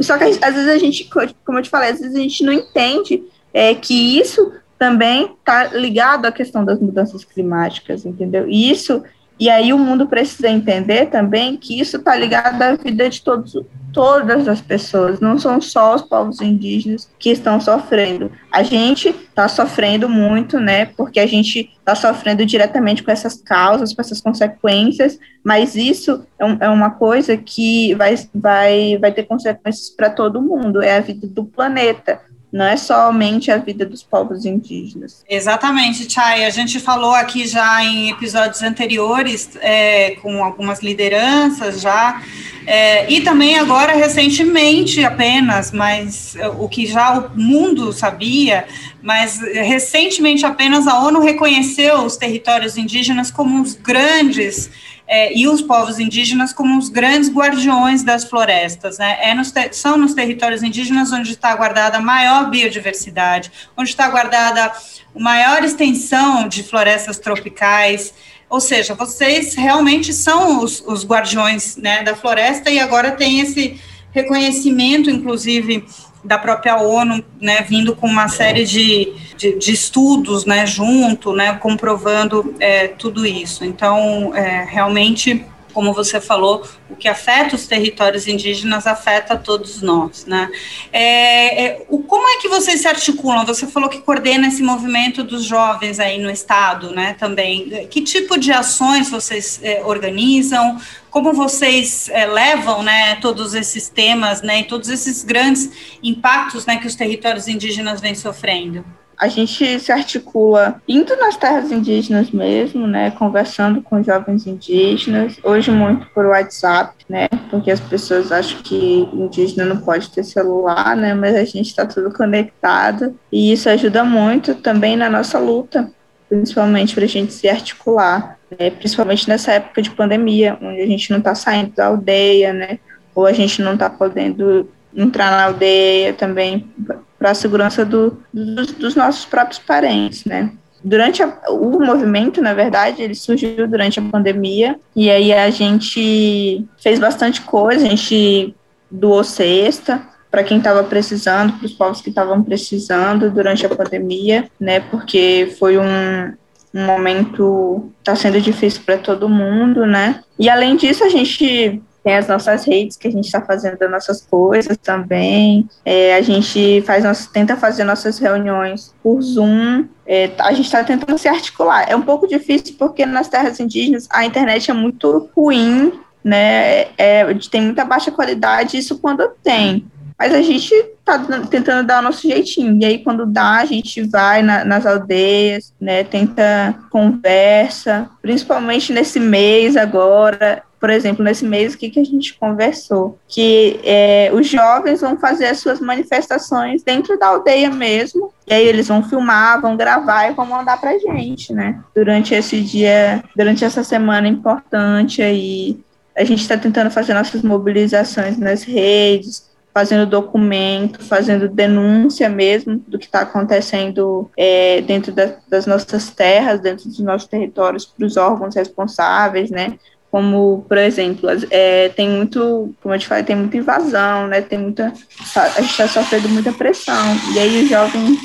Só 0.00 0.16
que 0.16 0.24
às 0.24 0.54
vezes 0.54 0.68
a 0.68 0.78
gente, 0.78 1.08
como 1.44 1.58
eu 1.58 1.62
te 1.62 1.70
falei, 1.70 1.90
às 1.90 2.00
vezes 2.00 2.14
a 2.14 2.20
gente 2.20 2.44
não 2.44 2.52
entende 2.52 3.22
é, 3.52 3.74
que 3.74 4.18
isso 4.18 4.52
também 4.78 5.34
está 5.38 5.64
ligado 5.66 6.26
à 6.26 6.32
questão 6.32 6.64
das 6.64 6.80
mudanças 6.80 7.24
climáticas, 7.24 8.06
entendeu? 8.06 8.48
E 8.48 8.70
isso, 8.70 9.02
e 9.38 9.48
aí 9.48 9.72
o 9.72 9.78
mundo 9.78 10.06
precisa 10.06 10.48
entender 10.48 11.06
também 11.06 11.56
que 11.56 11.78
isso 11.80 11.96
está 11.96 12.16
ligado 12.16 12.60
à 12.60 12.74
vida 12.74 13.08
de 13.08 13.22
todos, 13.22 13.56
todas 13.92 14.48
as 14.48 14.60
pessoas, 14.60 15.20
não 15.20 15.38
são 15.38 15.60
só 15.60 15.94
os 15.94 16.02
povos 16.02 16.40
indígenas 16.40 17.08
que 17.18 17.30
estão 17.30 17.60
sofrendo. 17.60 18.32
A 18.50 18.62
gente 18.62 19.08
está 19.08 19.48
sofrendo 19.48 20.08
muito, 20.08 20.58
né? 20.58 20.86
Porque 20.86 21.20
a 21.20 21.26
gente 21.26 21.70
está 21.78 21.94
sofrendo 21.94 22.44
diretamente 22.44 23.02
com 23.02 23.10
essas 23.10 23.40
causas, 23.40 23.92
com 23.94 24.00
essas 24.00 24.20
consequências, 24.20 25.18
mas 25.44 25.74
isso 25.74 26.26
é, 26.38 26.44
um, 26.44 26.56
é 26.60 26.68
uma 26.68 26.90
coisa 26.90 27.36
que 27.36 27.94
vai, 27.94 28.14
vai, 28.34 28.98
vai 28.98 29.12
ter 29.12 29.22
consequências 29.22 29.88
para 29.90 30.10
todo 30.10 30.42
mundo, 30.42 30.82
é 30.82 30.96
a 30.96 31.00
vida 31.00 31.26
do 31.26 31.44
planeta 31.44 32.20
não 32.52 32.64
é 32.64 32.76
somente 32.76 33.50
a 33.50 33.58
vida 33.58 33.84
dos 33.84 34.02
povos 34.02 34.44
indígenas. 34.44 35.22
Exatamente, 35.28 36.10
Chay. 36.10 36.44
A 36.44 36.50
gente 36.50 36.80
falou 36.80 37.14
aqui 37.14 37.46
já 37.46 37.84
em 37.84 38.10
episódios 38.10 38.62
anteriores 38.62 39.50
é, 39.60 40.12
com 40.22 40.42
algumas 40.42 40.80
lideranças 40.82 41.80
já, 41.80 42.22
é, 42.66 43.10
e 43.10 43.20
também 43.20 43.58
agora 43.58 43.94
recentemente 43.94 45.04
apenas, 45.04 45.72
mas 45.72 46.36
é, 46.36 46.48
o 46.48 46.68
que 46.68 46.86
já 46.86 47.18
o 47.18 47.30
mundo 47.38 47.92
sabia, 47.92 48.66
mas 49.02 49.40
recentemente 49.40 50.44
apenas 50.44 50.86
a 50.86 50.98
ONU 51.00 51.20
reconheceu 51.20 52.04
os 52.04 52.16
territórios 52.16 52.76
indígenas 52.76 53.30
como 53.30 53.62
os 53.62 53.74
grandes 53.74 54.70
é, 55.08 55.34
e 55.34 55.48
os 55.48 55.62
povos 55.62 55.98
indígenas 55.98 56.52
como 56.52 56.78
os 56.78 56.90
grandes 56.90 57.32
guardiões 57.32 58.02
das 58.02 58.24
florestas. 58.24 58.98
Né? 58.98 59.18
É 59.22 59.34
nos 59.34 59.52
são 59.72 59.96
nos 59.96 60.12
territórios 60.12 60.62
indígenas 60.62 61.10
onde 61.10 61.32
está 61.32 61.56
guardada 61.56 61.96
a 61.96 62.00
maior 62.00 62.50
biodiversidade, 62.50 63.50
onde 63.74 63.88
está 63.88 64.08
guardada 64.10 64.64
a 64.66 65.18
maior 65.18 65.64
extensão 65.64 66.46
de 66.46 66.62
florestas 66.62 67.18
tropicais. 67.18 68.12
Ou 68.50 68.60
seja, 68.60 68.94
vocês 68.94 69.54
realmente 69.54 70.12
são 70.12 70.62
os, 70.62 70.82
os 70.86 71.04
guardiões 71.04 71.76
né, 71.76 72.02
da 72.02 72.14
floresta 72.14 72.70
e 72.70 72.78
agora 72.78 73.12
tem 73.12 73.40
esse 73.40 73.80
reconhecimento, 74.12 75.10
inclusive, 75.10 75.86
da 76.28 76.38
própria 76.38 76.76
ONU, 76.76 77.24
né, 77.40 77.62
vindo 77.62 77.96
com 77.96 78.06
uma 78.06 78.28
série 78.28 78.64
de, 78.64 79.10
de, 79.36 79.58
de 79.58 79.72
estudos, 79.72 80.44
né, 80.44 80.66
junto, 80.66 81.32
né, 81.32 81.54
comprovando 81.54 82.54
é, 82.60 82.88
tudo 82.88 83.26
isso. 83.26 83.64
Então, 83.64 84.34
é, 84.34 84.64
realmente, 84.68 85.42
como 85.72 85.94
você 85.94 86.20
falou, 86.20 86.68
o 86.90 86.96
que 86.96 87.08
afeta 87.08 87.56
os 87.56 87.66
territórios 87.66 88.28
indígenas 88.28 88.86
afeta 88.86 89.38
todos 89.38 89.80
nós, 89.80 90.26
né? 90.26 90.50
É, 90.92 91.64
é, 91.64 91.86
o, 91.88 92.00
como 92.00 92.28
é 92.28 92.36
que 92.42 92.48
vocês 92.48 92.82
se 92.82 92.88
articulam? 92.88 93.46
Você 93.46 93.66
falou 93.66 93.88
que 93.88 94.00
coordena 94.00 94.48
esse 94.48 94.62
movimento 94.62 95.22
dos 95.24 95.44
jovens 95.44 95.98
aí 95.98 96.18
no 96.18 96.30
estado, 96.30 96.90
né? 96.90 97.16
Também. 97.18 97.86
Que 97.88 98.02
tipo 98.02 98.38
de 98.38 98.52
ações 98.52 99.08
vocês 99.08 99.60
é, 99.62 99.82
organizam? 99.84 100.78
Como 101.18 101.32
vocês 101.32 102.08
é, 102.10 102.26
levam, 102.26 102.80
né, 102.80 103.16
todos 103.16 103.52
esses 103.52 103.88
temas, 103.88 104.40
né, 104.40 104.60
e 104.60 104.64
todos 104.68 104.88
esses 104.88 105.24
grandes 105.24 105.98
impactos, 106.00 106.64
né, 106.64 106.76
que 106.76 106.86
os 106.86 106.94
territórios 106.94 107.48
indígenas 107.48 108.00
vêm 108.00 108.14
sofrendo? 108.14 108.84
a 109.18 109.26
gente 109.26 109.80
se 109.80 109.90
articula 109.90 110.80
indo 110.86 111.16
nas 111.16 111.36
terras 111.36 111.72
indígenas 111.72 112.30
mesmo, 112.30 112.86
né, 112.86 113.10
conversando 113.10 113.82
com 113.82 114.00
jovens 114.00 114.46
indígenas, 114.46 115.40
hoje 115.42 115.72
muito 115.72 116.06
por 116.14 116.24
WhatsApp, 116.26 116.94
né, 117.08 117.26
porque 117.50 117.72
as 117.72 117.80
pessoas 117.80 118.30
acham 118.30 118.62
que 118.62 119.08
indígena 119.12 119.64
não 119.64 119.78
pode 119.78 120.08
ter 120.10 120.22
celular, 120.22 120.96
né, 120.96 121.14
mas 121.14 121.34
a 121.34 121.44
gente 121.44 121.66
está 121.66 121.84
tudo 121.84 122.14
conectado 122.14 123.18
e 123.32 123.52
isso 123.52 123.68
ajuda 123.68 124.04
muito 124.04 124.54
também 124.54 124.96
na 124.96 125.10
nossa 125.10 125.36
luta, 125.40 125.90
principalmente 126.28 126.94
para 126.94 127.04
a 127.04 127.08
gente 127.08 127.32
se 127.32 127.48
articular, 127.48 128.38
né, 128.58 128.70
principalmente 128.70 129.28
nessa 129.28 129.52
época 129.52 129.82
de 129.82 129.90
pandemia, 129.90 130.58
onde 130.60 130.80
a 130.80 130.86
gente 130.86 131.10
não 131.10 131.18
está 131.18 131.34
saindo 131.34 131.72
da 131.72 131.86
aldeia, 131.86 132.52
né, 132.52 132.78
ou 133.14 133.26
a 133.26 133.32
gente 133.32 133.62
não 133.62 133.74
está 133.74 133.88
podendo 133.88 134.68
entrar 134.94 135.30
na 135.30 135.44
aldeia 135.44 136.12
também 136.12 136.70
para 137.18 137.30
a 137.30 137.34
segurança 137.34 137.84
do, 137.84 138.22
dos, 138.32 138.72
dos, 138.72 138.94
nossos 138.94 139.24
próprios 139.24 139.58
parentes, 139.58 140.24
né? 140.24 140.52
Durante 140.82 141.22
a, 141.22 141.36
o 141.50 141.84
movimento, 141.84 142.40
na 142.40 142.54
verdade, 142.54 143.02
ele 143.02 143.14
surgiu 143.14 143.66
durante 143.66 143.98
a 143.98 144.02
pandemia 144.02 144.78
e 144.94 145.10
aí 145.10 145.32
a 145.32 145.50
gente 145.50 146.64
fez 146.80 146.98
bastante 146.98 147.40
coisa, 147.40 147.84
a 147.84 147.88
gente 147.90 148.54
doou 148.90 149.24
cesta, 149.24 150.00
para 150.30 150.44
quem 150.44 150.58
estava 150.58 150.84
precisando, 150.84 151.54
para 151.54 151.66
os 151.66 151.72
povos 151.72 152.00
que 152.00 152.10
estavam 152.10 152.42
precisando 152.42 153.30
durante 153.30 153.64
a 153.64 153.68
pandemia, 153.68 154.50
né? 154.60 154.80
Porque 154.80 155.54
foi 155.58 155.78
um, 155.78 156.32
um 156.74 156.84
momento 156.84 157.90
está 157.98 158.14
sendo 158.14 158.40
difícil 158.40 158.82
para 158.84 158.98
todo 158.98 159.28
mundo, 159.28 159.86
né? 159.86 160.22
E 160.38 160.48
além 160.48 160.76
disso, 160.76 161.04
a 161.04 161.08
gente 161.08 161.82
tem 162.08 162.16
as 162.16 162.28
nossas 162.28 162.64
redes 162.64 162.96
que 162.96 163.06
a 163.08 163.10
gente 163.10 163.26
está 163.26 163.40
fazendo 163.42 163.82
as 163.82 163.90
nossas 163.90 164.22
coisas 164.22 164.76
também. 164.78 165.68
É, 165.84 166.14
a 166.14 166.22
gente 166.22 166.82
faz 166.86 167.04
nosso, 167.04 167.30
tenta 167.30 167.56
fazer 167.56 167.84
nossas 167.84 168.18
reuniões 168.18 168.94
por 169.02 169.20
Zoom. 169.20 169.86
É, 170.06 170.30
a 170.38 170.52
gente 170.52 170.66
está 170.66 170.82
tentando 170.82 171.18
se 171.18 171.28
articular. 171.28 171.84
É 171.86 171.94
um 171.94 172.02
pouco 172.02 172.26
difícil 172.26 172.76
porque 172.78 173.04
nas 173.04 173.28
terras 173.28 173.60
indígenas 173.60 174.08
a 174.10 174.24
internet 174.24 174.70
é 174.70 174.74
muito 174.74 175.28
ruim, 175.36 176.00
né? 176.24 176.86
É, 176.96 177.26
tem 177.50 177.60
muita 177.60 177.84
baixa 177.84 178.10
qualidade, 178.10 178.78
isso 178.78 178.98
quando 178.98 179.28
tem. 179.42 179.84
Mas 180.18 180.34
a 180.34 180.42
gente 180.42 180.74
está 180.74 181.18
tentando 181.48 181.86
dar 181.86 182.00
o 182.00 182.02
nosso 182.02 182.26
jeitinho. 182.26 182.76
E 182.80 182.84
aí, 182.84 182.98
quando 182.98 183.24
dá, 183.24 183.58
a 183.58 183.64
gente 183.64 184.02
vai 184.02 184.42
na, 184.42 184.64
nas 184.64 184.84
aldeias, 184.84 185.72
né? 185.80 186.02
Tenta 186.02 186.74
conversa, 186.90 188.10
principalmente 188.20 188.92
nesse 188.92 189.20
mês 189.20 189.76
agora 189.76 190.64
por 190.80 190.90
exemplo, 190.90 191.24
nesse 191.24 191.44
mês 191.44 191.74
o 191.74 191.78
que, 191.78 191.90
que 191.90 191.98
a 191.98 192.04
gente 192.04 192.38
conversou, 192.38 193.18
que 193.26 193.80
é, 193.82 194.30
os 194.32 194.46
jovens 194.46 195.00
vão 195.00 195.18
fazer 195.18 195.46
as 195.46 195.58
suas 195.58 195.80
manifestações 195.80 196.82
dentro 196.82 197.18
da 197.18 197.28
aldeia 197.28 197.70
mesmo, 197.70 198.32
e 198.46 198.54
aí 198.54 198.64
eles 198.64 198.86
vão 198.86 199.02
filmar, 199.02 199.60
vão 199.60 199.76
gravar 199.76 200.30
e 200.30 200.34
vão 200.34 200.46
mandar 200.46 200.80
pra 200.80 200.98
gente, 200.98 201.52
né? 201.52 201.80
Durante 201.94 202.34
esse 202.34 202.60
dia, 202.60 203.22
durante 203.34 203.64
essa 203.64 203.82
semana 203.82 204.28
importante 204.28 205.20
aí, 205.20 205.78
a 206.16 206.24
gente 206.24 206.42
está 206.42 206.56
tentando 206.56 206.90
fazer 206.90 207.14
nossas 207.14 207.42
mobilizações 207.42 208.38
nas 208.38 208.62
redes, 208.62 209.47
fazendo 209.78 210.10
documento, 210.10 211.00
fazendo 211.04 211.48
denúncia 211.48 212.28
mesmo 212.28 212.82
do 212.88 212.98
que 212.98 213.04
está 213.04 213.20
acontecendo 213.20 214.28
é, 214.36 214.80
dentro 214.80 215.12
da, 215.12 215.36
das 215.48 215.66
nossas 215.66 216.10
terras, 216.10 216.58
dentro 216.58 216.88
dos 216.88 216.98
nossos 216.98 217.28
territórios, 217.28 217.86
para 217.86 218.04
os 218.04 218.16
órgãos 218.16 218.56
responsáveis, 218.56 219.52
né? 219.52 219.78
como, 220.10 220.64
por 220.66 220.78
exemplo, 220.78 221.28
é, 221.50 221.90
tem 221.90 222.08
muito, 222.08 222.74
como 222.82 222.94
eu 222.94 222.98
te 222.98 223.06
falei, 223.06 223.22
tem 223.22 223.36
muita 223.36 223.58
invasão, 223.58 224.26
né? 224.26 224.40
Tem 224.40 224.58
muita, 224.58 224.90
a 225.36 225.60
gente 225.60 225.70
está 225.70 225.86
sofrendo 225.86 226.30
muita 226.30 226.50
pressão. 226.50 227.14
E 227.34 227.38
aí 227.38 227.62
os 227.62 227.68
jovens 227.68 228.18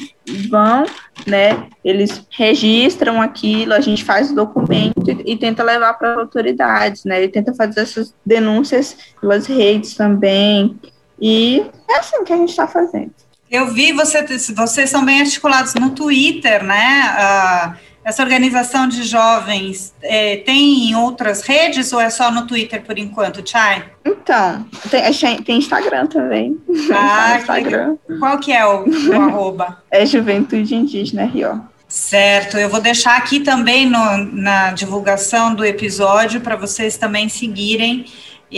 vão, 0.50 0.86
né? 1.28 1.68
Eles 1.84 2.26
registram 2.32 3.22
aquilo, 3.22 3.74
a 3.74 3.82
gente 3.82 4.02
faz 4.02 4.32
o 4.32 4.36
documento 4.36 5.04
e, 5.10 5.34
e 5.34 5.38
tenta 5.38 5.62
levar 5.62 5.96
para 5.96 6.14
as 6.14 6.18
autoridades, 6.20 7.04
né? 7.04 7.22
E 7.22 7.28
tenta 7.28 7.54
fazer 7.54 7.82
essas 7.82 8.16
denúncias 8.26 8.96
pelas 9.20 9.46
redes 9.46 9.94
também. 9.94 10.80
E 11.24 11.66
é 11.90 12.00
assim 12.00 12.24
que 12.24 12.34
a 12.34 12.38
gente 12.38 12.50
está 12.50 12.68
fazendo. 12.68 13.12
Eu 13.50 13.68
vi 13.68 13.94
você, 13.94 14.26
vocês 14.54 14.90
são 14.90 15.06
bem 15.06 15.22
articulados 15.22 15.74
no 15.76 15.92
Twitter, 15.92 16.64
né? 16.64 17.78
Uh 17.80 17.94
essa 18.06 18.22
organização 18.22 18.88
de 18.88 19.04
jovens 19.04 19.94
é, 20.02 20.38
tem 20.38 20.90
em 20.90 20.96
outras 20.96 21.42
redes 21.42 21.94
ou 21.94 22.02
é 22.02 22.10
só 22.10 22.30
no 22.30 22.46
Twitter 22.46 22.84
por 22.84 22.98
enquanto, 22.98 23.48
Chay? 23.48 23.84
Então, 24.04 24.66
tem, 24.90 25.42
tem 25.42 25.58
Instagram 25.58 26.08
também. 26.08 26.58
Ah, 26.94 27.38
Instagram. 27.40 27.98
Que, 28.06 28.18
qual 28.18 28.38
que 28.40 28.52
é 28.52 28.66
o, 28.66 28.86
o 28.86 29.14
arroba? 29.22 29.82
É 29.90 30.06
Juventude 30.06 30.76
Indígena 30.76 31.26
Rio. 31.26 31.62
Certo, 31.88 32.58
eu 32.58 32.70
vou 32.70 32.82
deixar 32.82 33.18
aqui 33.18 33.40
também 33.40 33.86
no, 33.86 34.18
na 34.18 34.72
divulgação 34.72 35.54
do 35.54 35.64
episódio 35.64 36.42
para 36.42 36.56
vocês 36.56 36.98
também 36.98 37.30
seguirem 37.30 38.06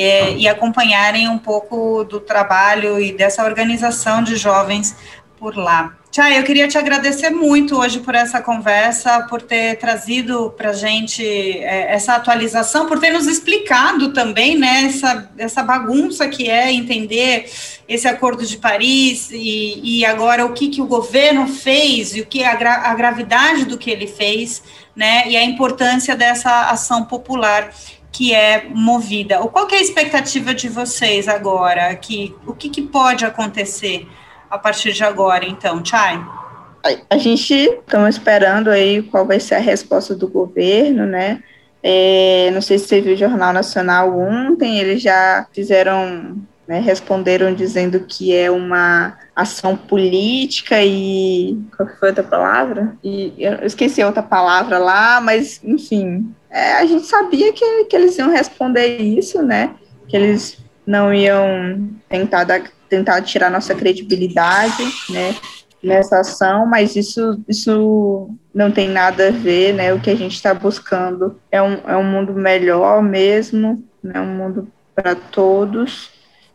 é, 0.02 0.34
e 0.34 0.48
acompanharem 0.48 1.30
um 1.30 1.38
pouco 1.38 2.04
do 2.04 2.20
trabalho 2.20 3.00
e 3.00 3.12
dessa 3.12 3.44
organização 3.44 4.22
de 4.22 4.36
jovens 4.36 4.96
por 5.38 5.56
lá. 5.56 5.96
Tia, 6.16 6.38
eu 6.38 6.44
queria 6.44 6.66
te 6.66 6.78
agradecer 6.78 7.30
muito 7.30 7.78
hoje 7.78 8.00
por 8.00 8.16
essa 8.16 8.42
conversa, 8.42 9.28
por 9.30 9.42
ter 9.42 9.78
trazido 9.78 10.50
para 10.56 10.70
a 10.70 10.74
gente 10.74 11.22
é, 11.22 11.94
essa 11.94 12.16
atualização, 12.16 12.86
por 12.86 13.00
ter 13.00 13.12
nos 13.12 13.28
explicado 13.28 14.14
também 14.14 14.58
né, 14.58 14.86
essa, 14.86 15.30
essa 15.38 15.62
bagunça 15.62 16.26
que 16.30 16.50
é 16.50 16.72
entender 16.72 17.52
esse 17.86 18.08
Acordo 18.08 18.46
de 18.46 18.56
Paris 18.56 19.30
e, 19.30 19.82
e 19.84 20.06
agora 20.06 20.46
o 20.46 20.54
que, 20.54 20.70
que 20.70 20.82
o 20.82 20.86
governo 20.86 21.50
fez 21.50 22.16
e 22.16 22.22
o 22.22 22.26
que 22.26 22.46
a, 22.46 22.56
gra 22.56 22.76
a 22.90 22.96
gravidade 22.96 23.66
do 23.66 23.78
que 23.78 23.92
ele 23.92 24.08
fez, 24.08 24.64
né, 24.96 25.28
e 25.28 25.36
a 25.36 25.44
importância 25.44 26.16
dessa 26.16 26.70
ação 26.70 27.04
popular 27.04 27.72
que 28.16 28.34
é 28.34 28.68
movida. 28.70 29.40
Qual 29.48 29.68
que 29.68 29.76
é 29.76 29.80
a 29.80 29.82
expectativa 29.82 30.54
de 30.54 30.70
vocês 30.70 31.28
agora? 31.28 31.94
Que, 31.96 32.36
o 32.46 32.54
que, 32.54 32.70
que 32.70 32.82
pode 32.82 33.26
acontecer? 33.26 34.08
a 34.50 34.58
partir 34.58 34.94
de 34.94 35.04
agora, 35.04 35.46
então, 35.46 35.84
Chay? 35.84 36.20
A 37.10 37.18
gente 37.18 37.54
estamos 37.54 38.16
esperando 38.16 38.70
aí 38.70 39.02
qual 39.02 39.26
vai 39.26 39.40
ser 39.40 39.56
a 39.56 39.60
resposta 39.60 40.16
do 40.16 40.28
governo, 40.28 41.06
né? 41.06 41.44
É, 41.82 42.52
não 42.54 42.62
sei 42.62 42.78
se 42.78 42.88
você 42.88 43.02
viu 43.02 43.14
o 43.14 43.18
Jornal 43.18 43.52
Nacional 43.52 44.18
ontem, 44.18 44.80
eles 44.80 45.02
já 45.02 45.48
fizeram, 45.52 46.38
né, 46.68 46.80
responderam 46.80 47.54
dizendo 47.54 48.02
que 48.02 48.36
é 48.36 48.50
uma 48.52 49.18
ação 49.36 49.76
política 49.76 50.82
e. 50.84 51.60
Qual 51.76 51.90
foi 52.00 52.10
a 52.10 52.12
outra 52.12 52.24
palavra? 52.24 52.96
E 53.04 53.34
eu 53.38 53.66
esqueci 53.66 54.04
outra 54.04 54.24
palavra 54.24 54.78
lá, 54.78 55.20
mas, 55.20 55.60
enfim, 55.64 56.32
é, 56.56 56.76
a 56.76 56.86
gente 56.86 57.06
sabia 57.06 57.52
que, 57.52 57.84
que 57.84 57.96
eles 57.96 58.18
iam 58.18 58.32
responder 58.32 58.98
isso, 59.02 59.42
né? 59.42 59.76
Que 60.08 60.16
eles 60.16 60.58
não 60.88 61.14
iam 61.14 61.90
tentar 62.08 62.46
tentar 62.88 63.22
tirar 63.24 63.50
nossa 63.50 63.76
credibilidade, 63.76 64.84
né, 65.10 65.36
nessa 65.84 66.20
ação, 66.20 66.66
mas 66.66 66.96
isso, 66.96 67.44
isso 67.48 68.30
não 68.54 68.72
tem 68.72 68.88
nada 68.88 69.28
a 69.28 69.32
ver, 69.32 69.74
né, 69.74 69.92
o 69.92 70.00
que 70.00 70.10
a 70.12 70.16
gente 70.16 70.36
está 70.36 70.54
buscando 70.54 71.40
é 71.52 71.62
um, 71.62 71.74
é 71.88 71.98
um 71.98 72.04
mundo 72.04 72.34
melhor 72.34 73.02
mesmo, 73.02 73.84
né, 74.04 74.22
um 74.22 74.38
mundo 74.38 74.68
para 74.94 75.16
todos, 75.16 76.12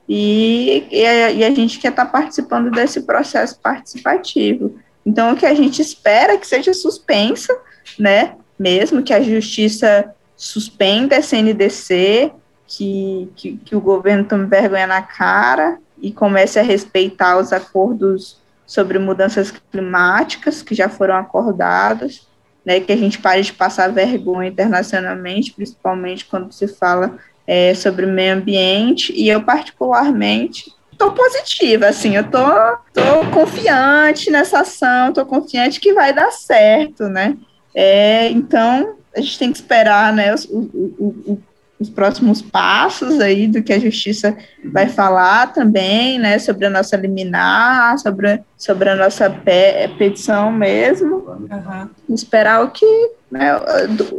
e, 0.08 0.86
e, 0.90 1.04
a, 1.04 1.30
e 1.32 1.44
a 1.44 1.50
gente 1.50 1.80
quer 1.80 1.90
estar 1.90 2.06
tá 2.06 2.10
participando 2.10 2.70
desse 2.70 3.02
processo 3.02 3.58
participativo. 3.60 4.78
Então, 5.04 5.32
o 5.32 5.36
que 5.36 5.46
a 5.46 5.54
gente 5.54 5.82
espera 5.82 6.34
é 6.34 6.36
que 6.38 6.46
seja 6.46 6.72
suspensa, 6.72 7.56
né, 7.98 8.36
mesmo 8.60 9.02
que 9.02 9.14
a 9.14 9.22
justiça 9.22 10.14
suspenda 10.36 11.16
a 11.16 11.22
CNDC, 11.22 12.30
que, 12.66 13.32
que, 13.34 13.56
que 13.56 13.74
o 13.74 13.80
governo 13.80 14.26
tome 14.26 14.44
vergonha 14.44 14.86
na 14.86 15.00
cara, 15.00 15.78
e 15.98 16.12
comece 16.12 16.58
a 16.58 16.62
respeitar 16.62 17.38
os 17.38 17.54
acordos 17.54 18.38
sobre 18.66 18.98
mudanças 18.98 19.50
climáticas 19.50 20.60
que 20.60 20.74
já 20.74 20.90
foram 20.90 21.16
acordados, 21.16 22.28
né, 22.64 22.80
que 22.80 22.92
a 22.92 22.96
gente 22.96 23.18
pare 23.18 23.40
de 23.40 23.54
passar 23.54 23.90
vergonha 23.90 24.50
internacionalmente, 24.50 25.52
principalmente 25.52 26.26
quando 26.26 26.52
se 26.52 26.68
fala 26.68 27.18
é, 27.46 27.72
sobre 27.72 28.04
meio 28.04 28.34
ambiente, 28.34 29.10
e 29.16 29.30
eu 29.30 29.42
particularmente 29.42 30.70
estou 30.92 31.12
positiva, 31.12 31.86
assim, 31.86 32.14
eu 32.14 32.24
tô, 32.30 32.44
tô 32.92 33.30
confiante 33.32 34.30
nessa 34.30 34.60
ação, 34.60 35.08
estou 35.08 35.24
confiante 35.24 35.80
que 35.80 35.94
vai 35.94 36.12
dar 36.12 36.30
certo, 36.30 37.08
né, 37.08 37.38
é, 37.74 38.28
então 38.30 38.96
a 39.14 39.20
gente 39.20 39.38
tem 39.38 39.52
que 39.52 39.58
esperar, 39.58 40.12
né, 40.12 40.34
o, 40.48 40.58
o, 40.58 41.32
o, 41.32 41.42
os 41.80 41.88
próximos 41.88 42.42
passos 42.42 43.18
aí 43.20 43.48
do 43.48 43.62
que 43.62 43.72
a 43.72 43.78
justiça 43.78 44.36
vai 44.62 44.86
falar 44.86 45.46
também, 45.54 46.18
né, 46.18 46.38
sobre 46.38 46.66
a 46.66 46.70
nossa 46.70 46.94
liminar, 46.94 47.98
sobre, 47.98 48.42
sobre 48.56 48.90
a 48.90 48.94
nossa 48.94 49.30
pe 49.30 49.88
petição 49.96 50.52
mesmo, 50.52 51.24
uhum. 51.26 51.88
esperar 52.10 52.62
o 52.62 52.70
que, 52.70 53.10
né, 53.30 53.56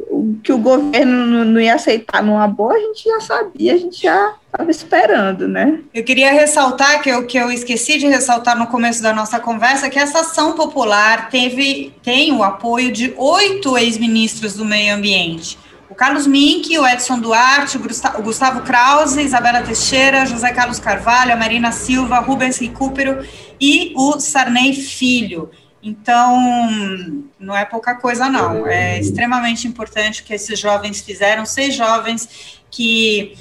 o 0.09 0.35
que 0.43 0.51
o 0.51 0.57
governo 0.57 1.45
não 1.45 1.61
ia 1.61 1.75
aceitar 1.75 2.23
numa 2.23 2.47
boa, 2.47 2.73
a 2.73 2.79
gente 2.79 3.03
já 3.03 3.19
sabia, 3.21 3.75
a 3.75 3.77
gente 3.77 4.01
já 4.01 4.33
estava 4.47 4.71
esperando, 4.71 5.47
né. 5.47 5.81
Eu 5.93 6.03
queria 6.03 6.31
ressaltar, 6.31 7.03
que 7.03 7.09
eu, 7.09 7.27
que 7.27 7.37
eu 7.37 7.51
esqueci 7.51 7.99
de 7.99 8.07
ressaltar 8.07 8.57
no 8.57 8.65
começo 8.65 9.03
da 9.03 9.13
nossa 9.13 9.39
conversa, 9.39 9.87
que 9.87 9.99
essa 9.99 10.21
ação 10.21 10.53
popular 10.53 11.29
teve, 11.29 11.93
tem 12.01 12.33
o 12.33 12.41
apoio 12.41 12.91
de 12.91 13.13
oito 13.15 13.77
ex-ministros 13.77 14.55
do 14.55 14.65
meio 14.65 14.95
ambiente, 14.95 15.59
o 15.91 15.95
Carlos 15.95 16.25
Mink, 16.25 16.77
o 16.79 16.87
Edson 16.87 17.19
Duarte, 17.19 17.77
o 17.77 18.21
Gustavo 18.23 18.61
Krause, 18.61 19.21
Isabela 19.21 19.61
Teixeira, 19.61 20.25
José 20.25 20.53
Carlos 20.53 20.79
Carvalho, 20.79 21.33
a 21.33 21.35
Marina 21.35 21.73
Silva, 21.73 22.19
Rubens 22.19 22.57
Recupero 22.57 23.27
e 23.59 23.91
o 23.97 24.17
Sarney 24.17 24.73
Filho. 24.73 25.51
Então, 25.83 26.39
não 27.37 27.57
é 27.57 27.65
pouca 27.65 27.93
coisa, 27.95 28.29
não. 28.29 28.65
É 28.65 28.99
extremamente 28.99 29.67
importante 29.67 30.23
que 30.23 30.33
esses 30.33 30.57
jovens 30.57 31.01
fizeram, 31.01 31.45
seis 31.45 31.75
jovens 31.75 32.61
que 32.71 33.33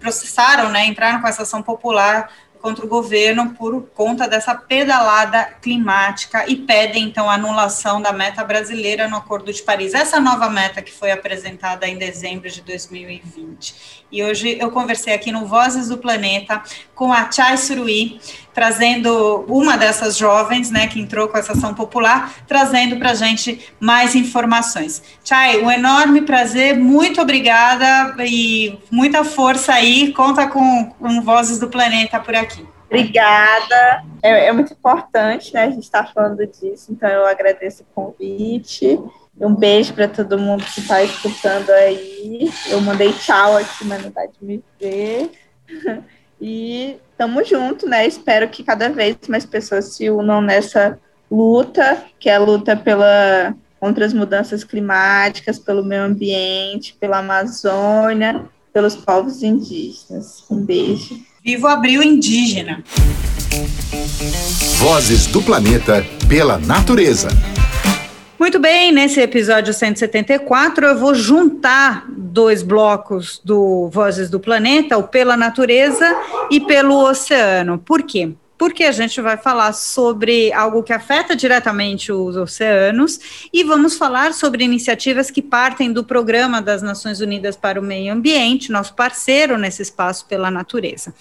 processaram, 0.00 0.70
né, 0.70 0.86
entraram 0.86 1.20
com 1.20 1.28
essa 1.28 1.42
ação 1.42 1.62
popular 1.62 2.30
contra 2.64 2.82
o 2.82 2.88
governo 2.88 3.50
por 3.50 3.90
conta 3.94 4.26
dessa 4.26 4.54
pedalada 4.54 5.44
climática 5.60 6.48
e 6.48 6.56
pedem, 6.56 7.04
então, 7.04 7.28
a 7.28 7.34
anulação 7.34 8.00
da 8.00 8.10
meta 8.10 8.42
brasileira 8.42 9.06
no 9.06 9.16
Acordo 9.18 9.52
de 9.52 9.62
Paris. 9.62 9.92
Essa 9.92 10.18
nova 10.18 10.48
meta 10.48 10.80
que 10.80 10.90
foi 10.90 11.10
apresentada 11.10 11.86
em 11.86 11.98
dezembro 11.98 12.48
de 12.48 12.62
2020. 12.62 14.06
E 14.10 14.24
hoje 14.24 14.56
eu 14.58 14.70
conversei 14.70 15.12
aqui 15.12 15.30
no 15.30 15.44
Vozes 15.44 15.88
do 15.88 15.98
Planeta 15.98 16.62
com 16.94 17.12
a 17.12 17.30
Chai 17.30 17.58
Suruí, 17.58 18.18
trazendo 18.54 19.44
uma 19.48 19.76
dessas 19.76 20.16
jovens, 20.16 20.70
né, 20.70 20.86
que 20.86 21.00
entrou 21.00 21.28
com 21.28 21.36
essa 21.36 21.52
ação 21.52 21.74
popular, 21.74 22.32
trazendo 22.46 22.96
para 22.96 23.10
a 23.10 23.14
gente 23.14 23.68
mais 23.80 24.14
informações. 24.14 25.02
Chai, 25.24 25.60
um 25.60 25.70
enorme 25.70 26.22
prazer, 26.22 26.78
muito 26.78 27.20
obrigada 27.20 28.14
e 28.20 28.78
muita 28.90 29.24
força 29.24 29.72
aí, 29.72 30.12
conta 30.12 30.46
com, 30.46 30.90
com 30.98 31.20
Vozes 31.20 31.58
do 31.58 31.68
Planeta 31.68 32.20
por 32.20 32.34
aqui. 32.34 32.64
Obrigada, 32.86 34.04
é, 34.22 34.46
é 34.46 34.52
muito 34.52 34.72
importante, 34.72 35.52
né, 35.52 35.64
a 35.64 35.70
gente 35.70 35.82
estar 35.82 36.04
tá 36.04 36.12
falando 36.14 36.46
disso, 36.46 36.92
então 36.92 37.08
eu 37.08 37.26
agradeço 37.26 37.82
o 37.82 37.86
convite. 37.94 39.00
Um 39.40 39.52
beijo 39.52 39.92
para 39.94 40.06
todo 40.06 40.38
mundo 40.38 40.64
que 40.64 40.78
está 40.78 41.02
escutando 41.02 41.68
aí. 41.70 42.48
Eu 42.68 42.80
mandei 42.80 43.12
tchau 43.12 43.56
aqui, 43.56 43.84
mas 43.84 44.00
não 44.00 44.12
dá 44.12 44.26
de 44.26 44.36
me 44.40 44.62
ver. 44.80 45.28
E 46.40 46.96
tamo 47.16 47.44
junto, 47.44 47.88
né? 47.88 48.06
Espero 48.06 48.48
que 48.48 48.62
cada 48.62 48.88
vez 48.88 49.16
mais 49.28 49.44
pessoas 49.46 49.94
se 49.94 50.10
unam 50.10 50.40
nessa 50.40 50.98
luta, 51.30 52.04
que 52.18 52.28
é 52.28 52.36
a 52.36 52.40
luta 52.40 52.76
pela 52.76 53.54
contra 53.80 54.06
as 54.06 54.14
mudanças 54.14 54.64
climáticas, 54.64 55.58
pelo 55.58 55.84
meio 55.84 56.04
ambiente, 56.04 56.96
pela 56.98 57.18
Amazônia, 57.18 58.46
pelos 58.72 58.96
povos 58.96 59.42
indígenas. 59.42 60.42
Um 60.50 60.64
beijo. 60.64 61.20
Viva 61.44 61.66
o 61.66 61.70
Abril 61.70 62.02
Indígena. 62.02 62.82
Vozes 64.78 65.26
do 65.26 65.42
Planeta 65.42 66.02
pela 66.26 66.56
Natureza. 66.58 67.28
Muito 68.44 68.58
bem, 68.58 68.92
nesse 68.92 69.22
episódio 69.22 69.72
174 69.72 70.84
eu 70.84 70.98
vou 70.98 71.14
juntar 71.14 72.04
dois 72.06 72.62
blocos 72.62 73.40
do 73.42 73.88
Vozes 73.88 74.28
do 74.28 74.38
Planeta, 74.38 74.98
o 74.98 75.08
Pela 75.08 75.34
Natureza 75.34 76.14
e 76.50 76.60
pelo 76.60 76.94
Oceano. 77.08 77.78
Por 77.78 78.02
quê? 78.02 78.34
Porque 78.58 78.84
a 78.84 78.92
gente 78.92 79.18
vai 79.22 79.38
falar 79.38 79.72
sobre 79.72 80.52
algo 80.52 80.82
que 80.82 80.92
afeta 80.92 81.34
diretamente 81.34 82.12
os 82.12 82.36
oceanos 82.36 83.48
e 83.50 83.64
vamos 83.64 83.96
falar 83.96 84.34
sobre 84.34 84.62
iniciativas 84.62 85.30
que 85.30 85.40
partem 85.40 85.90
do 85.90 86.04
Programa 86.04 86.60
das 86.60 86.82
Nações 86.82 87.20
Unidas 87.22 87.56
para 87.56 87.80
o 87.80 87.82
Meio 87.82 88.12
Ambiente, 88.12 88.70
nosso 88.70 88.92
parceiro 88.92 89.56
nesse 89.56 89.80
espaço 89.80 90.26
pela 90.26 90.50
natureza. 90.50 91.14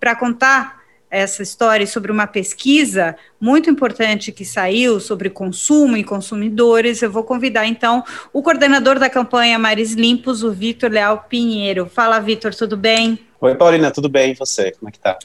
Para 0.00 0.16
contar 0.16 0.79
essa 1.10 1.42
história 1.42 1.86
sobre 1.86 2.12
uma 2.12 2.26
pesquisa 2.26 3.16
muito 3.40 3.68
importante 3.68 4.30
que 4.30 4.44
saiu 4.44 5.00
sobre 5.00 5.28
consumo 5.28 5.96
e 5.96 6.04
consumidores. 6.04 7.02
Eu 7.02 7.10
vou 7.10 7.24
convidar 7.24 7.66
então 7.66 8.04
o 8.32 8.42
coordenador 8.42 8.98
da 8.98 9.10
campanha 9.10 9.58
Mares 9.58 9.92
Limpos, 9.92 10.44
o 10.44 10.52
Vitor 10.52 10.90
Leal 10.90 11.26
Pinheiro. 11.28 11.86
Fala, 11.86 12.20
Vitor, 12.20 12.54
tudo 12.54 12.76
bem? 12.76 13.18
Oi, 13.40 13.54
Paulina, 13.56 13.90
tudo 13.90 14.08
bem? 14.08 14.32
E 14.32 14.34
você? 14.34 14.70
Como 14.72 14.88
é 14.88 14.92
que 14.92 15.00
tá? 15.00 15.18